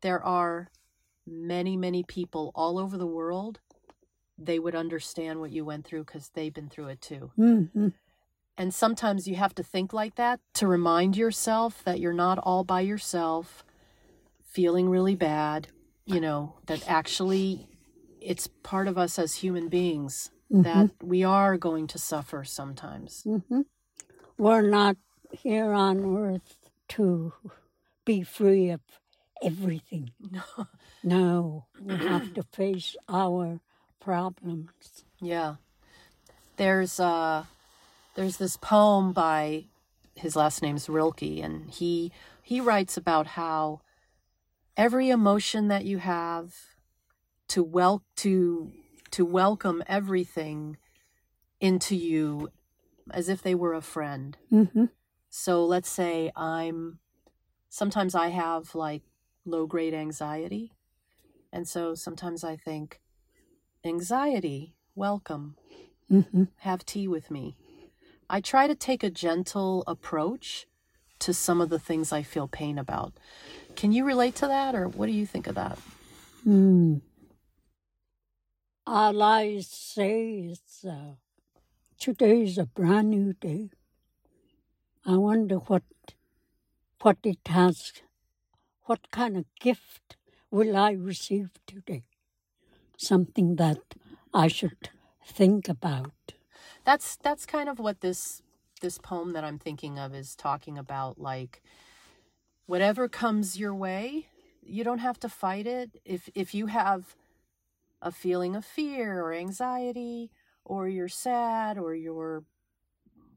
there 0.00 0.22
are 0.22 0.70
many, 1.26 1.76
many 1.76 2.02
people 2.02 2.52
all 2.54 2.78
over 2.78 2.96
the 2.96 3.06
world. 3.06 3.60
They 4.36 4.58
would 4.58 4.74
understand 4.74 5.40
what 5.40 5.52
you 5.52 5.64
went 5.64 5.84
through 5.86 6.04
because 6.04 6.30
they've 6.30 6.52
been 6.52 6.68
through 6.68 6.88
it 6.88 7.00
too. 7.00 7.30
Mhm. 7.38 7.94
And 8.56 8.72
sometimes 8.74 9.26
you 9.26 9.36
have 9.36 9.54
to 9.56 9.62
think 9.62 9.92
like 9.92 10.14
that 10.16 10.40
to 10.54 10.66
remind 10.66 11.16
yourself 11.16 11.82
that 11.84 11.98
you're 12.00 12.12
not 12.12 12.38
all 12.38 12.64
by 12.64 12.80
yourself, 12.82 13.64
feeling 14.42 14.88
really 14.88 15.16
bad, 15.16 15.68
you 16.04 16.20
know, 16.20 16.54
that 16.66 16.88
actually 16.88 17.68
it's 18.20 18.46
part 18.62 18.86
of 18.88 18.96
us 18.96 19.18
as 19.18 19.36
human 19.36 19.68
beings 19.68 20.30
that 20.50 20.90
we 21.02 21.24
are 21.24 21.56
going 21.58 21.86
to 21.88 21.98
suffer 21.98 22.44
sometimes. 22.44 23.24
Mhm. 23.24 23.66
We're 24.38 24.62
not 24.62 24.96
here 25.32 25.72
on 25.72 26.04
earth 26.16 26.70
to 26.90 27.32
be 28.04 28.22
free 28.22 28.70
of 28.70 28.80
everything. 29.44 30.10
No. 30.30 30.66
No, 31.02 31.66
we 31.80 31.96
have 31.96 32.32
to 32.34 32.42
face 32.42 32.96
our 33.08 33.60
problems. 34.00 35.04
Yeah. 35.20 35.56
There's 36.56 36.98
uh 36.98 37.44
there's 38.14 38.38
this 38.38 38.56
poem 38.56 39.12
by 39.12 39.64
his 40.14 40.34
last 40.34 40.62
name's 40.62 40.88
Rilke 40.88 41.22
and 41.42 41.70
he 41.70 42.10
he 42.42 42.60
writes 42.60 42.96
about 42.96 43.26
how 43.28 43.80
every 44.76 45.10
emotion 45.10 45.68
that 45.68 45.84
you 45.84 45.98
have 45.98 46.54
to 47.48 47.62
wel- 47.62 48.04
to 48.16 48.72
to 49.10 49.24
welcome 49.26 49.82
everything 49.86 50.78
into 51.60 51.94
you 51.96 52.50
as 53.10 53.28
if 53.28 53.42
they 53.42 53.54
were 53.54 53.74
a 53.74 53.82
friend. 53.82 54.38
hmm 54.48 54.86
So 55.28 55.64
let's 55.66 55.90
say 55.90 56.32
I'm 56.34 56.98
sometimes 57.68 58.14
I 58.14 58.28
have 58.28 58.74
like 58.74 59.02
low 59.44 59.66
grade 59.66 59.94
anxiety. 59.94 60.72
And 61.52 61.68
so 61.68 61.94
sometimes 61.94 62.44
I 62.44 62.56
think 62.56 63.00
anxiety, 63.84 64.76
welcome 64.94 65.56
hmm 66.08 66.44
have 66.58 66.84
tea 66.84 67.06
with 67.08 67.30
me. 67.30 67.56
I 68.28 68.40
try 68.40 68.66
to 68.66 68.74
take 68.74 69.02
a 69.02 69.10
gentle 69.10 69.84
approach 69.86 70.66
to 71.20 71.34
some 71.34 71.60
of 71.60 71.68
the 71.70 71.78
things 71.78 72.12
I 72.12 72.22
feel 72.22 72.48
pain 72.48 72.78
about. 72.78 73.14
Can 73.76 73.92
you 73.92 74.04
relate 74.04 74.34
to 74.36 74.46
that, 74.46 74.74
or 74.74 74.88
what 74.88 75.06
do 75.06 75.12
you 75.12 75.26
think 75.26 75.46
of 75.46 75.54
that? 75.56 75.78
Mm. 76.46 77.00
All 78.86 79.22
I 79.22 79.60
say 79.60 80.38
is 80.38 80.86
uh, 80.88 81.16
today 81.98 82.42
is 82.44 82.58
a 82.58 82.66
brand 82.66 83.10
new 83.10 83.32
day. 83.34 83.70
I 85.06 85.16
wonder 85.18 85.56
what 85.58 85.84
what 87.02 87.18
it 87.22 87.38
has, 87.46 87.92
what 88.86 89.10
kind 89.10 89.36
of 89.36 89.44
gift 89.60 90.16
will 90.50 90.76
I 90.76 90.92
receive 90.92 91.50
today? 91.66 92.04
Something 92.96 93.56
that 93.56 93.80
I 94.32 94.48
should 94.48 94.90
think 95.26 95.68
about. 95.68 96.34
That's 96.84 97.16
that's 97.16 97.46
kind 97.46 97.68
of 97.68 97.78
what 97.78 98.00
this 98.00 98.42
this 98.80 98.98
poem 98.98 99.32
that 99.32 99.44
I'm 99.44 99.58
thinking 99.58 99.98
of 99.98 100.14
is 100.14 100.34
talking 100.34 100.78
about. 100.78 101.18
Like, 101.18 101.62
whatever 102.66 103.08
comes 103.08 103.58
your 103.58 103.74
way, 103.74 104.28
you 104.62 104.84
don't 104.84 104.98
have 104.98 105.18
to 105.20 105.28
fight 105.28 105.66
it. 105.66 105.90
If 106.04 106.28
if 106.34 106.54
you 106.54 106.66
have 106.66 107.16
a 108.02 108.12
feeling 108.12 108.54
of 108.54 108.64
fear 108.64 109.20
or 109.22 109.32
anxiety, 109.32 110.30
or 110.64 110.88
you're 110.88 111.08
sad, 111.08 111.78
or 111.78 111.94
you're, 111.94 112.44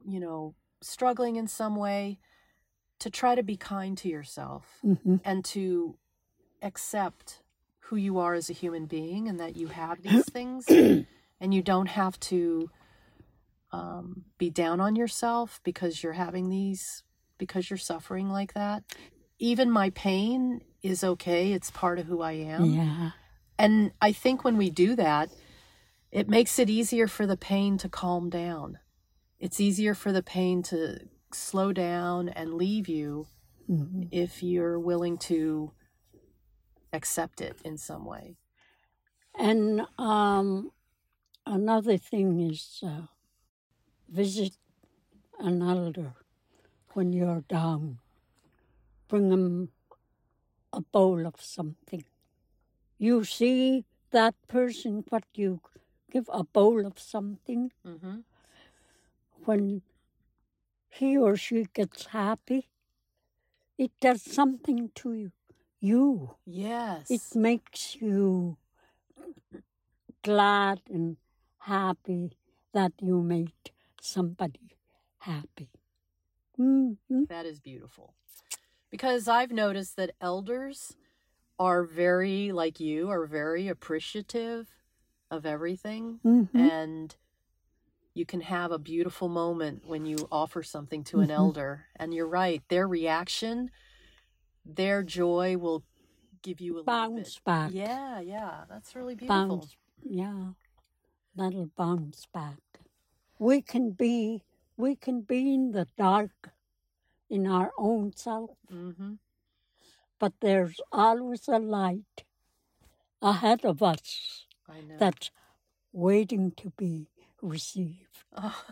you 0.05 0.19
know, 0.19 0.55
struggling 0.81 1.37
in 1.37 1.47
some 1.47 1.75
way, 1.75 2.19
to 2.99 3.09
try 3.09 3.35
to 3.35 3.43
be 3.43 3.57
kind 3.57 3.97
to 3.97 4.09
yourself 4.09 4.79
hmm 4.81 5.17
and 5.23 5.43
to 5.45 5.97
accept 6.61 7.41
who 7.79 7.95
you 7.95 8.17
are 8.17 8.33
as 8.33 8.49
a 8.49 8.53
human 8.53 8.85
being 8.85 9.27
and 9.27 9.39
that 9.39 9.55
you 9.55 9.67
have 9.67 10.01
these 10.01 10.25
things 10.29 10.65
and 10.67 11.53
you 11.53 11.61
don't 11.61 11.87
have 11.87 12.19
to 12.19 12.69
um, 13.71 14.23
be 14.37 14.49
down 14.49 14.79
on 14.79 14.95
yourself 14.95 15.59
because 15.63 16.01
you're 16.01 16.13
having 16.13 16.49
these 16.49 17.03
because 17.37 17.69
you're 17.69 17.77
suffering 17.77 18.29
like 18.29 18.53
that. 18.53 18.83
Even 19.37 19.69
my 19.69 19.91
pain 19.91 20.61
is 20.81 21.03
okay. 21.03 21.53
It's 21.53 21.69
part 21.69 21.99
of 21.99 22.07
who 22.07 22.21
i 22.21 22.31
am. 22.31 22.65
Yeah. 22.65 23.11
and 23.59 23.91
i 24.01 24.11
think 24.11 24.43
when 24.43 24.57
we 24.57 24.69
do 24.69 24.95
that 24.95 25.29
it 26.11 26.29
makes 26.29 26.57
it 26.57 26.69
easier 26.69 27.07
for 27.07 27.25
the 27.27 27.37
pain 27.37 27.77
to 27.79 27.89
calm 27.89 28.29
down. 28.29 28.79
It's 29.39 29.59
easier 29.59 29.93
for 29.93 30.11
the 30.11 30.23
pain 30.23 30.63
to 30.63 30.99
slow 31.33 31.71
down 31.73 32.29
and 32.29 32.53
leave 32.55 32.87
you 32.89 33.27
Mhm. 33.69 34.07
if 34.11 34.43
you're 34.43 34.79
willing 34.79 35.17
to 35.17 35.71
accept 36.93 37.41
it 37.41 37.61
in 37.63 37.77
some 37.77 38.05
way 38.05 38.37
And 39.39 39.81
um, 39.97 40.71
another 41.45 41.97
thing 41.97 42.39
is 42.41 42.81
uh, 42.83 43.07
visit 44.09 44.57
an 45.39 45.61
elder 45.61 46.13
when 46.93 47.13
you're 47.13 47.43
down. 47.49 47.99
Bring 49.09 49.29
them 49.29 49.69
a 50.73 50.81
bowl 50.81 51.25
of 51.27 51.41
something. 51.41 52.05
You 52.99 53.23
see 53.23 53.85
that 54.11 54.35
person, 54.47 55.03
what 55.09 55.23
you 55.35 55.61
give 56.11 56.29
a 56.33 56.43
bowl 56.43 56.85
of 56.85 56.99
something 56.99 57.71
mm-hmm. 57.85 58.17
when 59.45 59.81
he 60.97 61.17
or 61.17 61.35
she 61.35 61.67
gets 61.73 62.07
happy, 62.07 62.69
it 63.77 63.91
does 64.01 64.21
something 64.21 64.89
to 64.95 65.13
you. 65.13 65.31
You. 65.79 66.35
yes 66.45 67.11
It 67.11 67.35
makes 67.35 67.97
you 68.01 68.57
glad 70.23 70.81
and 70.89 71.17
happy 71.59 72.31
that 72.73 72.93
you 72.99 73.21
made 73.21 73.71
somebody 74.01 74.75
happy. 75.19 75.69
Mm-hmm. 76.59 77.25
That 77.29 77.45
is 77.45 77.59
beautiful. 77.59 78.15
Because 78.89 79.27
I've 79.27 79.51
noticed 79.51 79.97
that 79.97 80.15
elders 80.19 80.95
are 81.59 81.83
very, 81.83 82.51
like 82.51 82.79
you, 82.79 83.09
are 83.09 83.25
very 83.27 83.67
appreciative 83.67 84.67
of 85.29 85.45
everything. 85.45 86.19
Mm-hmm. 86.25 86.57
And 86.57 87.15
you 88.17 88.25
can 88.25 88.41
have 88.41 88.71
a 88.71 88.79
beautiful 88.79 89.29
moment 89.29 89.85
when 89.85 90.05
you 90.05 90.27
offer 90.31 90.63
something 90.63 91.03
to 91.05 91.19
an 91.19 91.29
Mhm. 91.29 91.35
elder. 91.35 91.85
And 91.95 92.13
you're 92.13 92.27
right, 92.27 92.63
their 92.67 92.87
reaction, 92.87 93.69
their 94.65 95.03
joy 95.03 95.57
will 95.57 95.83
give 96.41 96.59
you 96.59 96.73
a 96.73 96.77
little 96.79 96.85
Bounce 96.85 97.39
back. 97.39 97.71
Yeah, 97.73 98.19
yeah. 98.19 98.65
That's 98.67 98.95
really 98.95 99.15
beautiful. 99.15 99.57
Bounce. 99.57 99.75
Yeah. 100.03 100.53
That'll 101.35 101.67
bounce 101.77 102.25
back. 102.25 102.61
We 103.39 103.61
can 103.61 103.91
be 103.91 104.43
we 104.75 104.95
can 104.95 105.21
be 105.21 105.53
in 105.53 105.71
the 105.71 105.87
dark 105.97 106.51
in 107.29 107.47
our 107.47 107.71
own 107.77 108.13
self, 108.15 108.57
Mm-hmm. 108.71 109.15
but 110.19 110.33
there's 110.39 110.79
always 110.91 111.47
a 111.47 111.59
light 111.59 112.23
ahead 113.21 113.65
of 113.65 113.81
us 113.81 114.45
I 114.69 114.81
know. 114.81 114.97
that's 114.97 115.31
waiting 115.91 116.51
to 116.51 116.69
be 116.77 117.09
received. 117.41 118.23
Oh, 118.35 118.63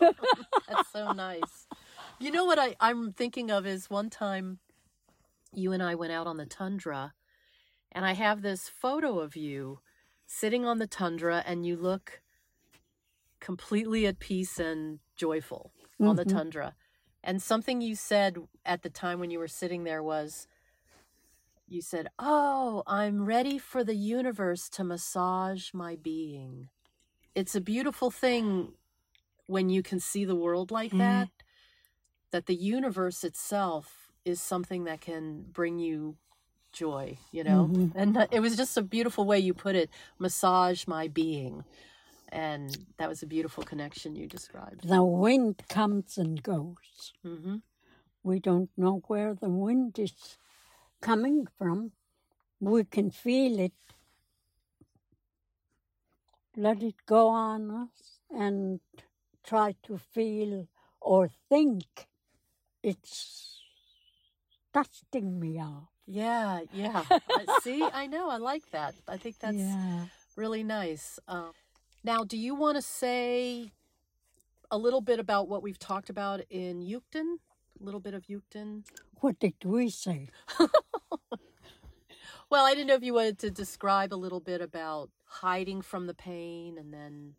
that's 0.68 0.88
so 0.92 1.12
nice. 1.12 1.66
You 2.20 2.30
know 2.30 2.44
what 2.44 2.58
I, 2.58 2.76
I'm 2.80 3.12
thinking 3.12 3.50
of 3.50 3.66
is 3.66 3.90
one 3.90 4.10
time 4.10 4.58
you 5.54 5.72
and 5.72 5.82
I 5.82 5.94
went 5.94 6.12
out 6.12 6.26
on 6.26 6.36
the 6.36 6.46
tundra, 6.46 7.14
and 7.92 8.04
I 8.04 8.12
have 8.12 8.42
this 8.42 8.68
photo 8.68 9.18
of 9.20 9.36
you 9.36 9.80
sitting 10.26 10.64
on 10.64 10.78
the 10.78 10.86
tundra, 10.86 11.42
and 11.46 11.64
you 11.64 11.76
look 11.76 12.20
completely 13.40 14.06
at 14.06 14.18
peace 14.18 14.58
and 14.58 14.98
joyful 15.16 15.72
on 16.00 16.16
the 16.16 16.24
Mhm. 16.24 16.32
tundra. 16.32 16.74
And 17.22 17.42
something 17.42 17.80
you 17.80 17.94
said 17.94 18.36
at 18.64 18.82
the 18.82 18.90
time 18.90 19.20
when 19.20 19.30
you 19.30 19.38
were 19.38 19.48
sitting 19.48 19.84
there 19.84 20.02
was, 20.02 20.46
you 21.66 21.82
said, 21.82 22.08
Oh, 22.18 22.82
I'm 22.86 23.24
ready 23.24 23.58
for 23.58 23.84
the 23.84 23.94
universe 23.94 24.68
to 24.70 24.84
massage 24.84 25.72
my 25.74 25.96
being. 25.96 26.68
It's 27.38 27.54
a 27.54 27.60
beautiful 27.60 28.10
thing 28.10 28.72
when 29.46 29.68
you 29.70 29.80
can 29.80 30.00
see 30.00 30.24
the 30.24 30.34
world 30.34 30.72
like 30.72 30.92
Mhm. 30.92 30.98
that, 30.98 31.28
that 32.32 32.46
the 32.46 32.54
universe 32.56 33.22
itself 33.22 34.10
is 34.24 34.40
something 34.40 34.82
that 34.84 35.00
can 35.00 35.42
bring 35.52 35.78
you 35.78 36.16
joy, 36.72 37.16
you 37.30 37.44
know? 37.44 37.68
Mhm. 37.68 37.92
And 37.94 38.16
it 38.32 38.40
was 38.40 38.56
just 38.56 38.76
a 38.76 38.82
beautiful 38.82 39.24
way 39.24 39.38
you 39.38 39.54
put 39.54 39.76
it 39.76 39.88
massage 40.18 40.88
my 40.88 41.06
being. 41.06 41.64
And 42.30 42.86
that 42.96 43.08
was 43.08 43.22
a 43.22 43.26
beautiful 43.26 43.62
connection 43.62 44.16
you 44.16 44.26
described. 44.26 44.88
The 44.88 45.04
wind 45.04 45.62
comes 45.68 46.18
and 46.18 46.42
goes. 46.42 47.12
hmm 47.22 47.58
We 48.24 48.40
don't 48.40 48.70
know 48.76 48.96
where 49.06 49.32
the 49.34 49.48
wind 49.48 49.96
is 49.98 50.38
coming 51.00 51.46
from. 51.56 51.92
We 52.60 52.82
can 52.84 53.10
feel 53.12 53.60
it. 53.60 53.72
Let 56.58 56.82
it 56.82 56.96
go 57.06 57.28
on 57.28 57.70
us 57.70 58.18
and 58.30 58.80
try 59.46 59.76
to 59.84 59.96
feel 59.96 60.66
or 61.00 61.28
think 61.48 62.08
it's 62.82 63.60
dusting 64.74 65.38
me 65.38 65.60
off. 65.60 65.88
Yeah, 66.04 66.62
yeah. 66.72 67.04
I- 67.10 67.60
See, 67.62 67.80
I 67.84 68.08
know. 68.08 68.28
I 68.28 68.38
like 68.38 68.68
that. 68.72 68.96
I 69.06 69.16
think 69.18 69.38
that's 69.38 69.56
yeah. 69.56 70.06
really 70.34 70.64
nice. 70.64 71.20
Um, 71.28 71.52
now, 72.02 72.24
do 72.24 72.36
you 72.36 72.56
want 72.56 72.74
to 72.74 72.82
say 72.82 73.70
a 74.68 74.78
little 74.78 75.00
bit 75.00 75.20
about 75.20 75.48
what 75.48 75.62
we've 75.62 75.78
talked 75.78 76.10
about 76.10 76.40
in 76.50 76.80
Yugtun? 76.80 77.36
A 77.80 77.84
little 77.84 78.00
bit 78.00 78.14
of 78.14 78.26
Yugtun? 78.26 78.82
What 79.20 79.38
did 79.38 79.54
we 79.64 79.90
say? 79.90 80.30
Well, 82.50 82.64
I 82.64 82.74
didn't 82.74 82.86
know 82.86 82.94
if 82.94 83.02
you 83.02 83.12
wanted 83.14 83.38
to 83.40 83.50
describe 83.50 84.14
a 84.14 84.16
little 84.16 84.40
bit 84.40 84.62
about 84.62 85.10
hiding 85.24 85.82
from 85.82 86.06
the 86.06 86.14
pain 86.14 86.78
and 86.78 86.94
then 86.94 87.34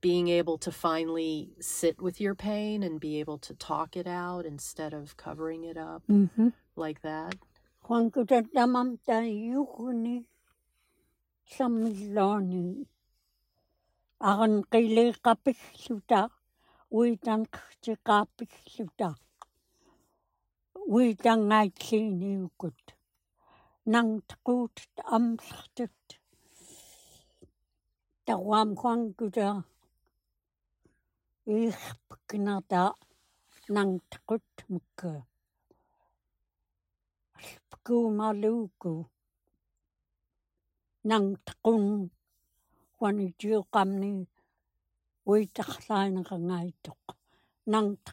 being 0.00 0.28
able 0.28 0.58
to 0.58 0.70
finally 0.70 1.50
sit 1.60 2.00
with 2.00 2.20
your 2.20 2.36
pain 2.36 2.84
and 2.84 3.00
be 3.00 3.18
able 3.18 3.38
to 3.38 3.54
talk 3.54 3.96
it 3.96 4.06
out 4.06 4.46
instead 4.46 4.94
of 4.94 5.16
covering 5.16 5.64
it 5.64 5.76
up 5.76 6.04
Mm-hmm. 6.08 6.48
like 6.76 7.02
that. 7.02 7.34
Juan 7.82 8.10
damam 8.12 8.98
tayukuni 9.08 10.24
samloni. 11.50 12.86
Agan 14.20 14.64
нангтгуутт 23.92 24.94
амлэртут 25.14 25.98
таруам 28.26 28.70
хуангута 28.80 29.48
иихпкнарта 31.54 32.82
нангтгут 33.74 34.48
мукка. 34.72 35.12
Алпкуумалууку. 37.38 38.92
Нангтгун 41.10 41.84
хуанитиоқамни 42.96 44.14
уитарлаанеқангаитоқ 45.30 47.02
нангт 47.72 48.06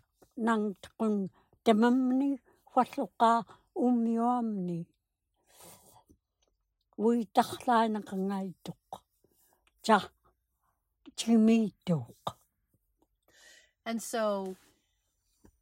нангтгун 0.47 1.15
тамамни 1.63 2.31
хуаллоқаа 2.69 3.39
уммиуамни 3.85 4.79
And 13.85 14.01
so, 14.01 14.55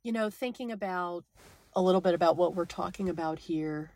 you 0.03 0.11
know, 0.11 0.29
thinking 0.29 0.71
about 0.71 1.25
a 1.73 1.81
little 1.81 1.99
bit 1.99 2.13
about 2.13 2.37
what 2.37 2.55
we're 2.55 2.65
talking 2.65 3.09
about 3.09 3.39
here, 3.39 3.91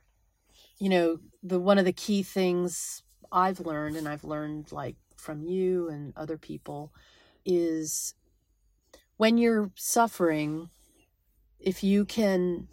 you 0.80 0.90
know, 0.90 1.20
the 1.44 1.60
one 1.60 1.78
of 1.78 1.86
the 1.86 1.94
key 1.94 2.24
things 2.24 3.04
I've 3.32 3.60
learned 3.60 3.96
and 3.96 4.08
I've 4.08 4.24
learned 4.24 4.72
like 4.72 4.96
from 5.16 5.44
you 5.44 5.88
and 5.90 6.14
other 6.18 6.40
people 6.40 6.92
is 7.46 8.16
when 9.18 9.38
you're 9.38 9.72
suffering, 9.76 10.70
if 11.60 11.84
you 11.84 12.06
can 12.06 12.68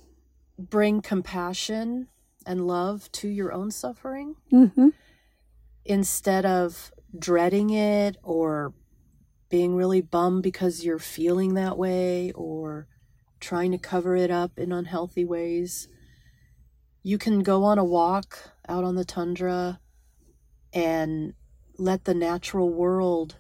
bring 0.59 1.03
compassion 1.03 2.09
and 2.47 2.67
love 2.67 3.11
to 3.13 3.29
your 3.29 3.53
own 3.53 3.71
suffering 3.71 4.37
Mm-hmm. 4.53 4.89
instead 5.85 6.45
of 6.47 6.93
dreading 7.19 7.71
it 7.71 8.17
or 8.23 8.73
being 9.49 9.75
really 9.77 10.01
bummed 10.01 10.43
because 10.43 10.85
you're 10.85 10.99
feeling 10.99 11.55
that 11.55 11.77
way 11.77 12.33
or 12.35 12.87
trying 13.41 13.71
to 13.73 13.79
cover 13.79 14.17
it 14.17 14.31
up 14.31 14.59
in 14.59 14.73
unhealthy 14.73 15.25
ways 15.25 15.89
you 17.03 17.19
can 17.19 17.41
go 17.41 17.65
on 17.65 17.79
a 17.79 17.85
walk 17.85 18.39
out 18.69 18.85
on 18.85 18.95
the 18.95 19.05
tundra 19.05 19.81
and 20.73 21.35
let 21.77 22.05
the 22.05 22.15
natural 22.15 22.71
world 22.71 23.37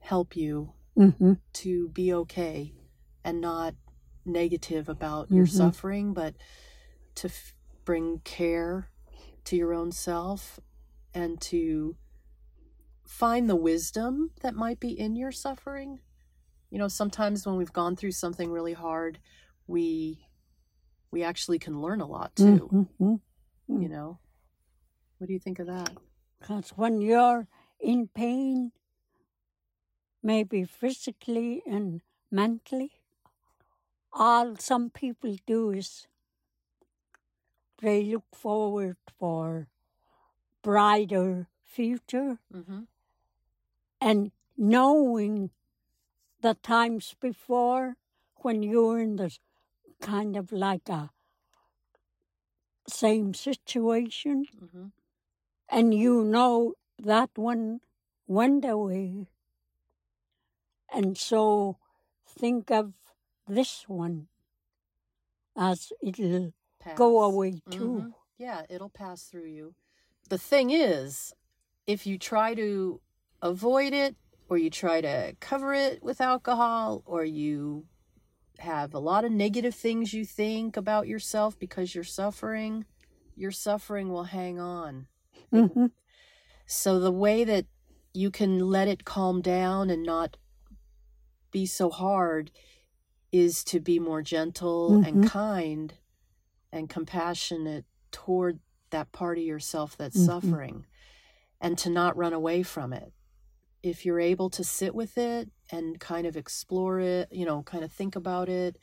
help 0.00 0.36
you 0.36 0.72
Mm-hmm. 0.98 1.34
to 1.54 1.88
be 1.90 2.12
okay 2.12 2.74
and 3.24 3.40
not 3.40 3.74
negative 4.26 4.88
about 4.88 5.30
your 5.30 5.46
Mhm. 5.46 5.50
suffering, 5.50 6.12
but 6.12 6.34
to 7.14 7.28
f- 7.28 7.54
bring 7.90 8.20
care 8.20 8.88
to 9.42 9.56
your 9.56 9.74
own 9.74 9.90
self 9.90 10.60
and 11.12 11.40
to 11.40 11.96
find 13.04 13.50
the 13.50 13.56
wisdom 13.56 14.30
that 14.42 14.54
might 14.54 14.78
be 14.78 14.96
in 14.96 15.16
your 15.16 15.32
suffering. 15.32 15.98
You 16.70 16.78
know, 16.78 16.86
sometimes 16.86 17.44
when 17.44 17.56
we've 17.56 17.72
gone 17.72 17.96
through 17.96 18.12
something 18.12 18.52
really 18.52 18.74
hard, 18.74 19.18
we 19.66 20.24
we 21.10 21.24
actually 21.24 21.58
can 21.58 21.82
learn 21.82 22.00
a 22.00 22.06
lot 22.06 22.36
too, 22.36 22.68
Mm-hmm. 22.72 23.14
you 23.82 23.88
know. 23.88 24.20
What 25.18 25.26
do 25.26 25.32
you 25.32 25.40
think 25.40 25.58
of 25.58 25.66
that? 25.66 25.90
Because 26.38 26.70
when 26.76 27.00
you're 27.00 27.48
in 27.80 28.06
pain, 28.14 28.70
maybe 30.22 30.62
physically 30.62 31.60
and 31.66 32.02
mentally, 32.30 32.92
all 34.12 34.54
some 34.54 34.90
people 34.90 35.34
do 35.44 35.72
is 35.72 36.06
they 37.80 38.04
look 38.04 38.24
forward 38.34 38.96
for 39.18 39.68
brighter 40.62 41.48
future 41.64 42.38
Mhm. 42.52 42.86
and 44.00 44.32
knowing 44.56 45.50
the 46.40 46.54
times 46.54 47.14
before 47.20 47.96
when 48.36 48.62
you're 48.62 48.98
in 49.00 49.16
the 49.16 49.36
kind 50.00 50.36
of 50.36 50.52
like 50.52 50.88
a 50.88 51.10
same 52.88 53.34
situation 53.34 54.46
Mhm. 54.46 54.92
and 55.68 55.94
you 55.94 56.24
know 56.24 56.74
that 56.98 57.30
one 57.36 57.80
went 58.26 58.64
away. 58.64 59.28
And 60.92 61.16
so 61.16 61.78
think 62.26 62.70
of 62.70 62.92
this 63.46 63.88
one 63.88 64.28
as 65.56 65.92
it'll 66.02 66.52
go 66.94 67.22
away 67.22 67.60
too. 67.70 67.94
Mhm. 67.96 68.14
Yeah, 68.38 68.64
it'll 68.68 68.90
pass 68.90 69.24
through 69.24 69.46
you. 69.46 69.74
The 70.28 70.38
thing 70.38 70.70
is, 70.70 71.34
if 71.86 72.06
you 72.06 72.18
try 72.18 72.54
to 72.54 73.00
avoid 73.42 73.92
it, 73.92 74.16
or 74.48 74.58
you 74.58 74.70
try 74.70 75.00
to 75.00 75.36
cover 75.40 75.74
it 75.74 76.02
with 76.02 76.20
alcohol, 76.20 77.02
or 77.06 77.24
you 77.24 77.86
have 78.58 78.94
a 78.94 78.98
lot 78.98 79.24
of 79.24 79.32
negative 79.32 79.74
things 79.74 80.12
you 80.14 80.24
think 80.24 80.76
about 80.76 81.08
yourself 81.08 81.58
because 81.58 81.94
you're 81.94 82.04
suffering, 82.04 82.84
your 83.36 83.52
suffering 83.52 84.10
will 84.10 84.24
hang 84.24 84.58
on. 84.58 85.08
hmm 85.52 85.86
So, 86.66 86.98
the 86.98 87.12
way 87.12 87.44
that 87.44 87.66
you 88.14 88.30
can 88.30 88.58
let 88.60 88.88
it 88.88 89.04
calm 89.04 89.42
down 89.42 89.90
and 89.90 90.02
not 90.02 90.36
be 91.50 91.66
so 91.66 91.90
hard 91.90 92.50
is 93.32 93.64
to 93.64 93.80
be 93.80 93.98
more 93.98 94.22
gentle 94.22 94.98
and 95.02 95.16
Mhm. 95.16 95.22
kind 95.22 95.94
and 96.72 96.88
compassionate 96.88 97.84
toward 98.10 98.60
that 98.90 99.12
part 99.12 99.38
of 99.38 99.44
yourself 99.44 99.96
that's 99.96 100.16
Mhm. 100.16 100.24
suffering 100.26 100.86
and 101.60 101.78
to 101.78 101.90
not 101.90 102.16
run 102.16 102.32
away 102.32 102.62
from 102.62 102.92
it. 102.92 103.12
If 103.82 104.04
you're 104.06 104.20
able 104.20 104.50
to 104.50 104.64
sit 104.64 104.94
with 104.94 105.18
it 105.18 105.50
and 105.70 106.00
kind 106.00 106.26
of 106.26 106.36
explore 106.36 107.00
it, 107.00 107.32
you 107.32 107.44
know, 107.46 107.62
kind 107.62 107.84
of 107.84 107.92
think 107.92 108.16
about 108.16 108.48
it, 108.48 108.78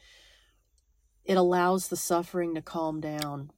it 1.23 1.37
allows 1.37 1.89
the 1.89 1.97
suffering 1.97 2.55
to 2.55 2.61
calm 2.61 2.99
down. 3.01 3.51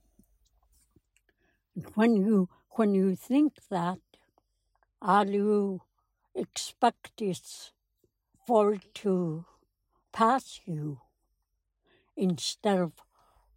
When 1.96 2.16
you 2.16 2.50
when 2.78 2.94
you 2.96 3.16
think 3.16 3.56
that, 3.70 4.00
all 5.02 5.30
you 5.30 5.82
expect 6.36 7.22
is 7.22 7.74
for 8.48 8.74
it 8.76 8.94
to 8.96 9.46
pass 10.14 10.62
you 10.66 11.02
instead 12.16 12.80
of, 12.80 12.94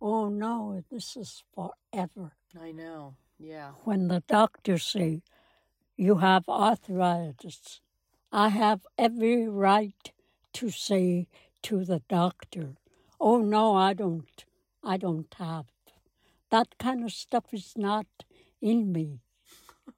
oh 0.02 0.28
no, 0.28 0.82
this 0.90 1.16
is 1.16 1.44
forever. 1.54 2.32
I 2.60 2.72
know. 2.72 3.16
Yeah. 3.38 3.72
when 3.84 4.08
the 4.08 4.22
doctors 4.28 4.84
say 4.84 5.22
you 5.96 6.16
have 6.18 6.48
arthritis, 6.48 7.80
I 8.32 8.48
have 8.48 8.86
every 8.98 9.48
right 9.48 10.12
to 10.54 10.70
say 10.70 11.28
to 11.62 11.84
the 11.84 12.00
doctor, 12.08 12.76
"Oh 13.20 13.38
no, 13.38 13.74
I 13.74 13.92
don't. 13.94 14.44
I 14.82 14.96
don't 14.96 15.32
have 15.38 15.66
that 16.50 16.78
kind 16.78 17.04
of 17.04 17.12
stuff 17.12 17.46
is 17.52 17.74
not 17.76 18.06
in 18.60 18.92
me." 18.92 19.20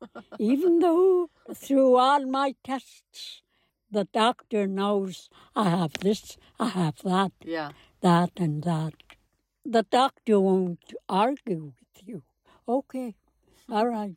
Even 0.38 0.78
though 0.80 1.30
through 1.54 1.96
all 1.96 2.26
my 2.26 2.54
tests, 2.64 3.42
the 3.90 4.04
doctor 4.12 4.66
knows 4.66 5.28
I 5.56 5.70
have 5.70 5.94
this, 5.94 6.36
I 6.58 6.68
have 6.68 6.98
that, 7.04 7.32
Yeah. 7.44 7.72
that, 8.00 8.32
and 8.36 8.62
that. 8.64 8.94
The 9.64 9.82
doctor 9.82 10.40
won't 10.40 10.94
argue 11.08 11.72
with 11.78 12.08
you. 12.08 12.22
Okay, 12.68 13.14
all 13.70 13.86
right. 13.88 14.16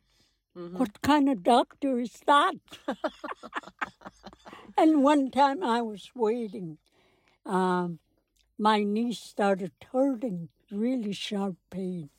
Mhm. 0.56 0.78
What 0.78 1.00
kind 1.02 1.28
of 1.28 1.42
doctor 1.42 1.98
is 2.00 2.20
that? 2.26 2.54
and 4.76 5.02
one 5.02 5.30
time 5.30 5.62
I 5.62 5.82
was 5.82 6.10
waiting, 6.14 6.78
um, 7.46 7.98
my 8.58 8.82
knee 8.84 9.12
started 9.14 9.72
hurting, 9.92 10.48
really 10.70 11.12
sharp 11.12 11.56
pain. 11.70 12.10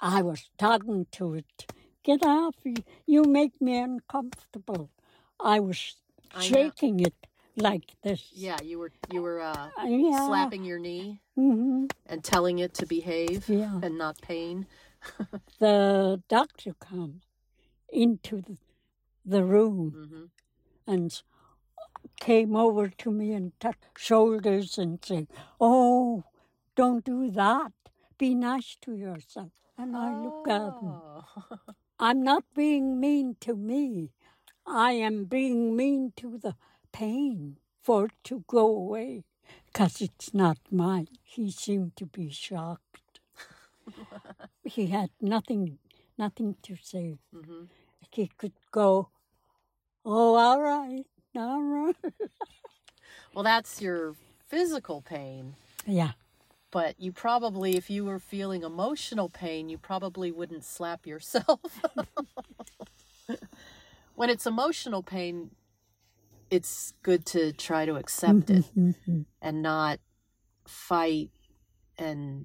I 0.00 0.22
was 0.22 0.50
talking 0.58 1.06
to 1.12 1.34
it. 1.34 1.66
Get 2.04 2.24
off, 2.24 2.56
you, 2.64 2.74
you 3.06 3.24
make 3.24 3.60
me 3.60 3.78
uncomfortable. 3.78 4.90
I 5.40 5.60
was 5.60 5.96
I 6.34 6.40
shaking 6.42 7.00
it 7.00 7.14
like 7.56 7.94
this. 8.02 8.22
Yeah, 8.34 8.56
you 8.62 8.78
were 8.78 8.92
you 9.10 9.22
were 9.22 9.40
uh, 9.40 9.68
Uh, 9.76 9.86
yeah. 9.86 10.26
slapping 10.26 10.64
your 10.64 10.78
knee 10.78 11.20
hmm 11.34 11.86
and 12.06 12.22
telling 12.24 12.58
it 12.58 12.74
to 12.74 12.86
behave 12.86 13.48
Yeah. 13.48 13.80
and 13.82 13.96
not 13.98 14.20
pain. 14.20 14.66
The 15.58 16.22
doctor 16.28 16.74
come 16.74 17.20
into 17.88 18.40
the, 18.40 18.56
the 19.24 19.44
room. 19.44 19.90
hmm 20.10 20.24
and 20.86 21.22
came 22.20 22.56
over 22.56 22.88
to 22.88 23.10
me 23.10 23.32
and 23.32 23.52
touched 23.60 23.98
shoulders 23.98 24.78
and 24.78 24.98
said, 25.04 25.28
"Oh, 25.60 26.24
don't 26.74 27.04
do 27.04 27.30
that. 27.30 27.72
Be 28.18 28.34
nice 28.34 28.76
to 28.82 28.94
yourself." 28.94 29.52
And 29.78 29.96
I 29.96 30.12
look 30.14 30.48
at 30.48 30.74
him. 30.82 31.02
Oh. 31.06 31.24
I'm 32.00 32.22
not 32.22 32.44
being 32.54 32.98
mean 32.98 33.36
to 33.40 33.54
me. 33.54 34.10
I 34.66 34.92
am 34.92 35.24
being 35.26 35.76
mean 35.76 36.12
to 36.16 36.38
the 36.38 36.56
pain 36.92 37.58
for 37.82 38.06
it 38.06 38.12
to 38.24 38.44
go 38.46 38.66
away 38.66 39.24
because 39.66 40.00
it's 40.00 40.32
not 40.34 40.58
mine. 40.70 41.08
He 41.22 41.50
seemed 41.50 41.96
to 41.96 42.06
be 42.06 42.30
shocked. 42.30 43.20
he 44.64 44.86
had 44.88 45.10
nothing, 45.20 45.78
nothing 46.18 46.56
to 46.62 46.76
say. 46.82 47.18
Mhm. 47.34 47.68
He 48.10 48.28
could 48.38 48.52
go, 48.70 49.08
"Oh, 50.04 50.34
all 50.36 50.60
right, 50.60 51.06
all 51.36 51.62
right." 51.62 51.96
Well, 53.34 53.44
that's 53.44 53.80
your 53.80 54.14
physical 54.46 55.00
pain, 55.00 55.56
yeah. 55.86 56.12
but 56.70 57.00
you 57.00 57.12
probably, 57.12 57.76
if 57.78 57.88
you 57.88 58.04
were 58.04 58.18
feeling 58.18 58.62
emotional 58.62 59.30
pain, 59.30 59.70
you 59.70 59.78
probably 59.78 60.30
wouldn't 60.30 60.64
slap 60.64 61.06
yourself. 61.06 61.80
when 64.14 64.28
it's 64.28 64.46
emotional 64.46 65.02
pain, 65.02 65.50
it's 66.52 66.92
good 67.02 67.24
to 67.24 67.50
try 67.54 67.86
to 67.86 67.96
accept 67.96 68.50
it 68.50 68.64
Mhm. 68.76 69.24
and 69.40 69.62
not 69.62 69.98
fight 70.66 71.30
and 71.96 72.44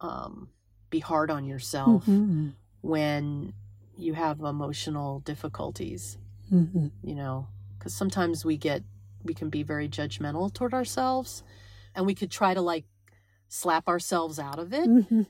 um, 0.00 0.50
be 0.90 0.98
hard 0.98 1.30
on 1.30 1.44
yourself 1.44 2.04
Mhm. 2.06 2.54
when 2.80 3.52
you 3.96 4.14
have 4.14 4.40
emotional 4.40 5.20
difficulties. 5.20 6.18
You 6.50 7.14
know 7.14 7.46
because 7.78 7.94
sometimes 7.94 8.44
we 8.44 8.56
get 8.56 8.82
we 9.22 9.34
can 9.34 9.50
be 9.50 9.62
very 9.62 9.88
judgmental 9.88 10.52
toward 10.52 10.72
ourselves 10.74 11.42
and 11.94 12.06
we 12.06 12.14
could 12.14 12.30
try 12.30 12.54
to 12.54 12.60
like 12.62 12.86
slap 13.48 13.88
ourselves 13.88 14.38
out 14.38 14.58
of 14.58 14.72
it 14.72 14.88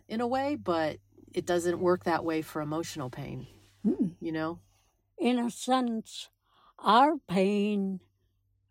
in 0.09 0.21
a 0.21 0.27
way 0.27 0.55
but 0.55 0.99
it 1.35 1.45
doesn't 1.45 1.81
work 1.81 2.05
that 2.05 2.25
way 2.25 2.41
for 2.43 2.63
emotional 2.63 3.11
pain 3.11 3.47
Mhm. 3.85 4.15
you 4.21 4.31
know 4.33 4.61
In 5.19 5.39
a 5.41 5.51
sense, 5.51 6.29
our 6.79 7.17
pain, 7.29 8.01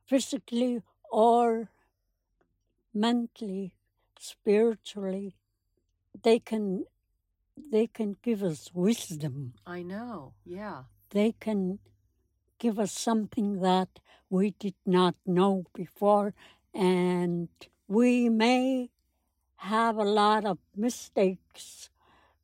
physically 0.05 0.81
or 1.11 1.69
mentally, 2.93 3.73
spiritually, 4.19 5.35
they 6.23 6.39
can 6.39 6.85
they 7.71 7.87
can 7.87 8.17
give 8.21 8.43
us 8.43 8.69
wisdom. 8.73 9.53
i 9.65 9.81
know 9.81 10.33
yeah 10.45 10.83
They 11.09 11.33
can 11.39 11.79
give 12.59 12.79
us 12.79 12.91
something 12.91 13.61
that 13.61 13.99
we 14.29 14.51
did 14.59 14.75
not 14.85 15.15
know 15.25 15.63
before, 15.73 16.33
and 16.73 17.47
we 17.87 18.29
may 18.29 18.89
have 19.57 19.97
a 19.97 20.03
lot 20.03 20.43
of 20.45 20.57
mistakes 20.75 21.89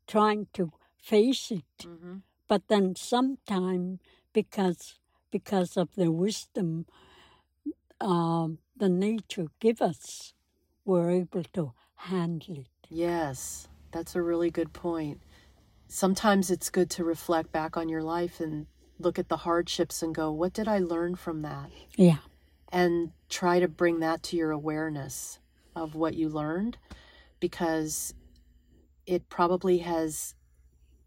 trying 0.08 0.48
to 0.54 0.72
face 0.98 1.52
it. 1.52 1.78
Mm-hmm. 1.80 2.18
But 2.48 2.68
then 2.68 2.96
sometime 2.96 4.00
because 4.32 5.00
because 5.34 5.76
of 5.76 5.90
the 5.96 6.12
wisdom 6.12 6.86
um, 8.04 8.60
the 8.76 8.90
nature 8.90 9.48
give 9.60 9.82
us, 9.82 10.34
we're 10.86 11.10
able 11.10 11.44
to 11.54 11.74
handle 11.96 12.60
it. 12.60 12.68
Yes, 12.90 13.68
that's 13.92 14.16
a 14.16 14.22
really 14.22 14.52
good 14.52 14.74
point. 14.74 15.22
Sometimes 15.88 16.52
it's 16.52 16.70
good 16.70 16.90
to 16.92 17.04
reflect 17.04 17.52
back 17.52 17.78
on 17.78 17.88
your 17.88 18.04
life 18.04 18.40
and 18.40 18.68
look 19.00 19.18
at 19.18 19.30
the 19.30 19.38
hardships 19.38 20.02
and 20.02 20.14
go, 20.14 20.32
what 20.32 20.54
did 20.54 20.68
I 20.68 20.80
learn 20.80 21.16
from 21.16 21.42
that? 21.44 21.70
Yeah. 21.96 22.18
And 22.72 23.12
try 23.30 23.60
to 23.60 23.68
bring 23.68 24.00
that 24.00 24.24
to 24.24 24.36
your 24.36 24.52
awareness 24.52 25.40
of 25.76 25.96
what 25.96 26.16
you 26.16 26.30
learned 26.30 26.78
because 27.40 28.14
it 29.06 29.30
probably 29.30 29.80
has 29.80 30.36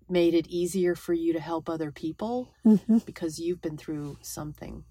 made 0.09 0.35
it 0.35 0.47
easier 0.49 0.95
for 0.95 1.13
you 1.13 1.33
to 1.33 1.41
help 1.41 1.69
other 1.69 1.91
people 1.91 2.53
hmm 2.63 2.99
because 3.05 3.39
you've 3.39 3.63
been 3.63 3.77
through 3.77 4.19
something 4.23 4.85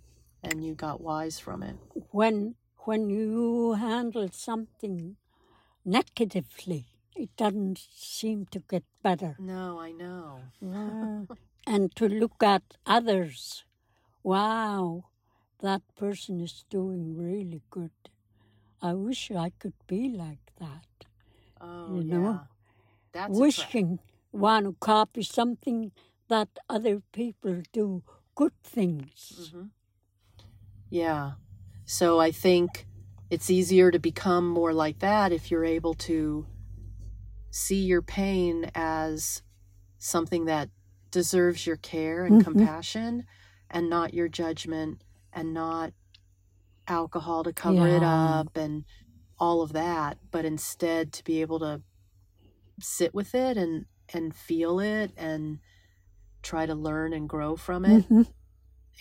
and 0.43 0.63
you 0.63 0.73
got 0.73 1.01
wise 1.01 1.39
from 1.39 1.63
it. 1.63 1.75
When 2.11 2.55
when 2.85 3.09
you 3.09 3.73
handle 3.73 4.29
something 4.31 5.17
negatively, 5.83 6.85
it 7.15 7.29
doesn't 7.35 7.79
seem 7.93 8.45
to 8.51 8.59
get 8.59 8.83
better. 9.03 9.35
No, 9.39 9.79
I 9.79 9.91
know. 9.91 10.39
Yeah. 10.61 11.35
and 11.67 11.95
to 11.95 12.07
look 12.07 12.43
at 12.43 12.63
others, 12.85 13.65
wow, 14.23 15.05
that 15.61 15.81
person 15.95 16.39
is 16.41 16.65
doing 16.69 17.15
really 17.17 17.61
good. 17.69 17.91
I 18.81 18.93
wish 18.93 19.31
I 19.31 19.51
could 19.59 19.73
be 19.87 20.09
like 20.09 20.51
that. 20.59 21.07
Oh, 21.61 21.95
You 21.95 22.03
know, 22.03 22.21
yeah. 22.23 22.39
That's 23.13 23.37
trap. 23.37 23.69
Want 24.35 24.65
to 24.65 24.73
copy 24.79 25.23
something 25.23 25.91
that 26.27 26.49
other 26.69 27.01
people 27.11 27.63
do 27.71 28.03
good 28.35 28.53
things. 28.63 29.53
Mhm. 29.55 29.71
Yeah. 30.89 31.33
So 31.85 32.19
I 32.19 32.31
think 32.31 32.87
it's 33.29 33.49
easier 33.49 33.91
to 33.91 33.99
become 33.99 34.47
more 34.47 34.73
like 34.73 34.99
that 34.99 35.31
if 35.31 35.49
you're 35.51 35.65
able 35.65 35.93
to 35.95 36.47
see 37.51 37.83
your 37.83 38.01
pain 38.01 38.69
as 38.75 39.41
something 39.97 40.45
that 40.45 40.69
deserves 41.11 41.65
your 41.65 41.77
care 41.77 42.25
and 42.25 42.35
Mhm. 42.35 42.43
compassion 42.43 43.25
and 43.69 43.89
not 43.89 44.13
your 44.13 44.27
judgment 44.27 45.03
and 45.33 45.53
not 45.53 45.93
alcohol 46.87 47.43
to 47.43 47.53
cover 47.53 47.87
it 47.87 48.03
up 48.03 48.55
and 48.55 48.85
all 49.39 49.61
of 49.61 49.73
that 49.73 50.17
but 50.31 50.45
instead 50.45 51.13
to 51.13 51.23
be 51.23 51.41
able 51.41 51.59
to 51.59 51.81
sit 52.79 53.13
with 53.13 53.35
it 53.35 53.57
and 53.57 53.85
and 54.13 54.35
feel 54.35 54.79
it 54.79 55.11
and 55.17 55.59
try 56.43 56.65
to 56.65 56.75
learn 56.75 57.13
and 57.13 57.29
grow 57.29 57.55
from 57.55 57.85
it 57.85 58.05
Mhm. 58.09 58.27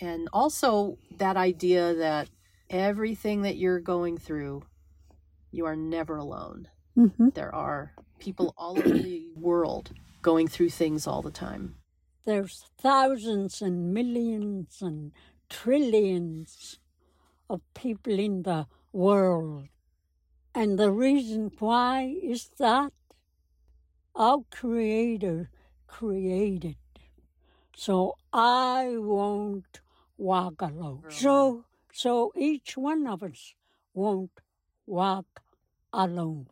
and 0.01 0.29
also 0.33 0.97
that 1.17 1.37
idea 1.37 1.93
that 1.95 2.29
everything 2.69 3.43
that 3.43 3.57
you're 3.57 3.79
going 3.79 4.17
through 4.17 4.63
you 5.51 5.65
are 5.65 5.75
never 5.75 6.17
alone 6.17 6.67
Mhm. 6.97 7.33
there 7.33 7.53
are 7.53 7.93
people 8.19 8.53
all 8.57 8.79
over 8.79 8.99
the 8.99 9.27
world 9.35 9.91
going 10.21 10.47
through 10.47 10.69
things 10.69 11.07
all 11.07 11.21
the 11.21 11.31
time 11.31 11.75
There's 12.25 12.65
thousands 12.77 13.61
and 13.61 13.93
millions 13.93 14.81
and 14.81 15.13
trillions 15.49 16.79
of 17.49 17.61
people 17.73 18.19
in 18.19 18.43
the 18.43 18.67
world. 18.93 19.69
And 20.55 20.79
the 20.79 20.91
reason 20.91 21.51
why 21.59 22.17
is 22.23 22.49
that 22.59 22.93
our 24.15 24.39
Creator 24.51 25.49
created. 25.87 26.77
So 27.75 28.15
I 28.31 28.95
won't 28.97 29.81
walk 30.17 30.61
alone. 30.61 31.03
So 31.09 31.65
so 31.91 32.31
each 32.35 32.77
one 32.77 33.07
of 33.07 33.23
us 33.23 33.53
won't 33.93 34.31
walk 34.85 35.25
alone. 35.93 36.47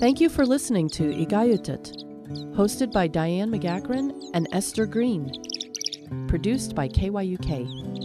Thank 0.00 0.20
you 0.20 0.28
for 0.28 0.44
listening 0.44 0.88
to 0.90 1.04
Igayutit, 1.04 1.94
hosted 2.56 2.92
by 2.92 3.06
Diane 3.06 3.50
McEachern 3.50 4.30
and 4.34 4.48
Esther 4.52 4.86
Green, 4.86 5.30
produced 6.26 6.74
by 6.74 6.88
KYUK. 6.88 8.01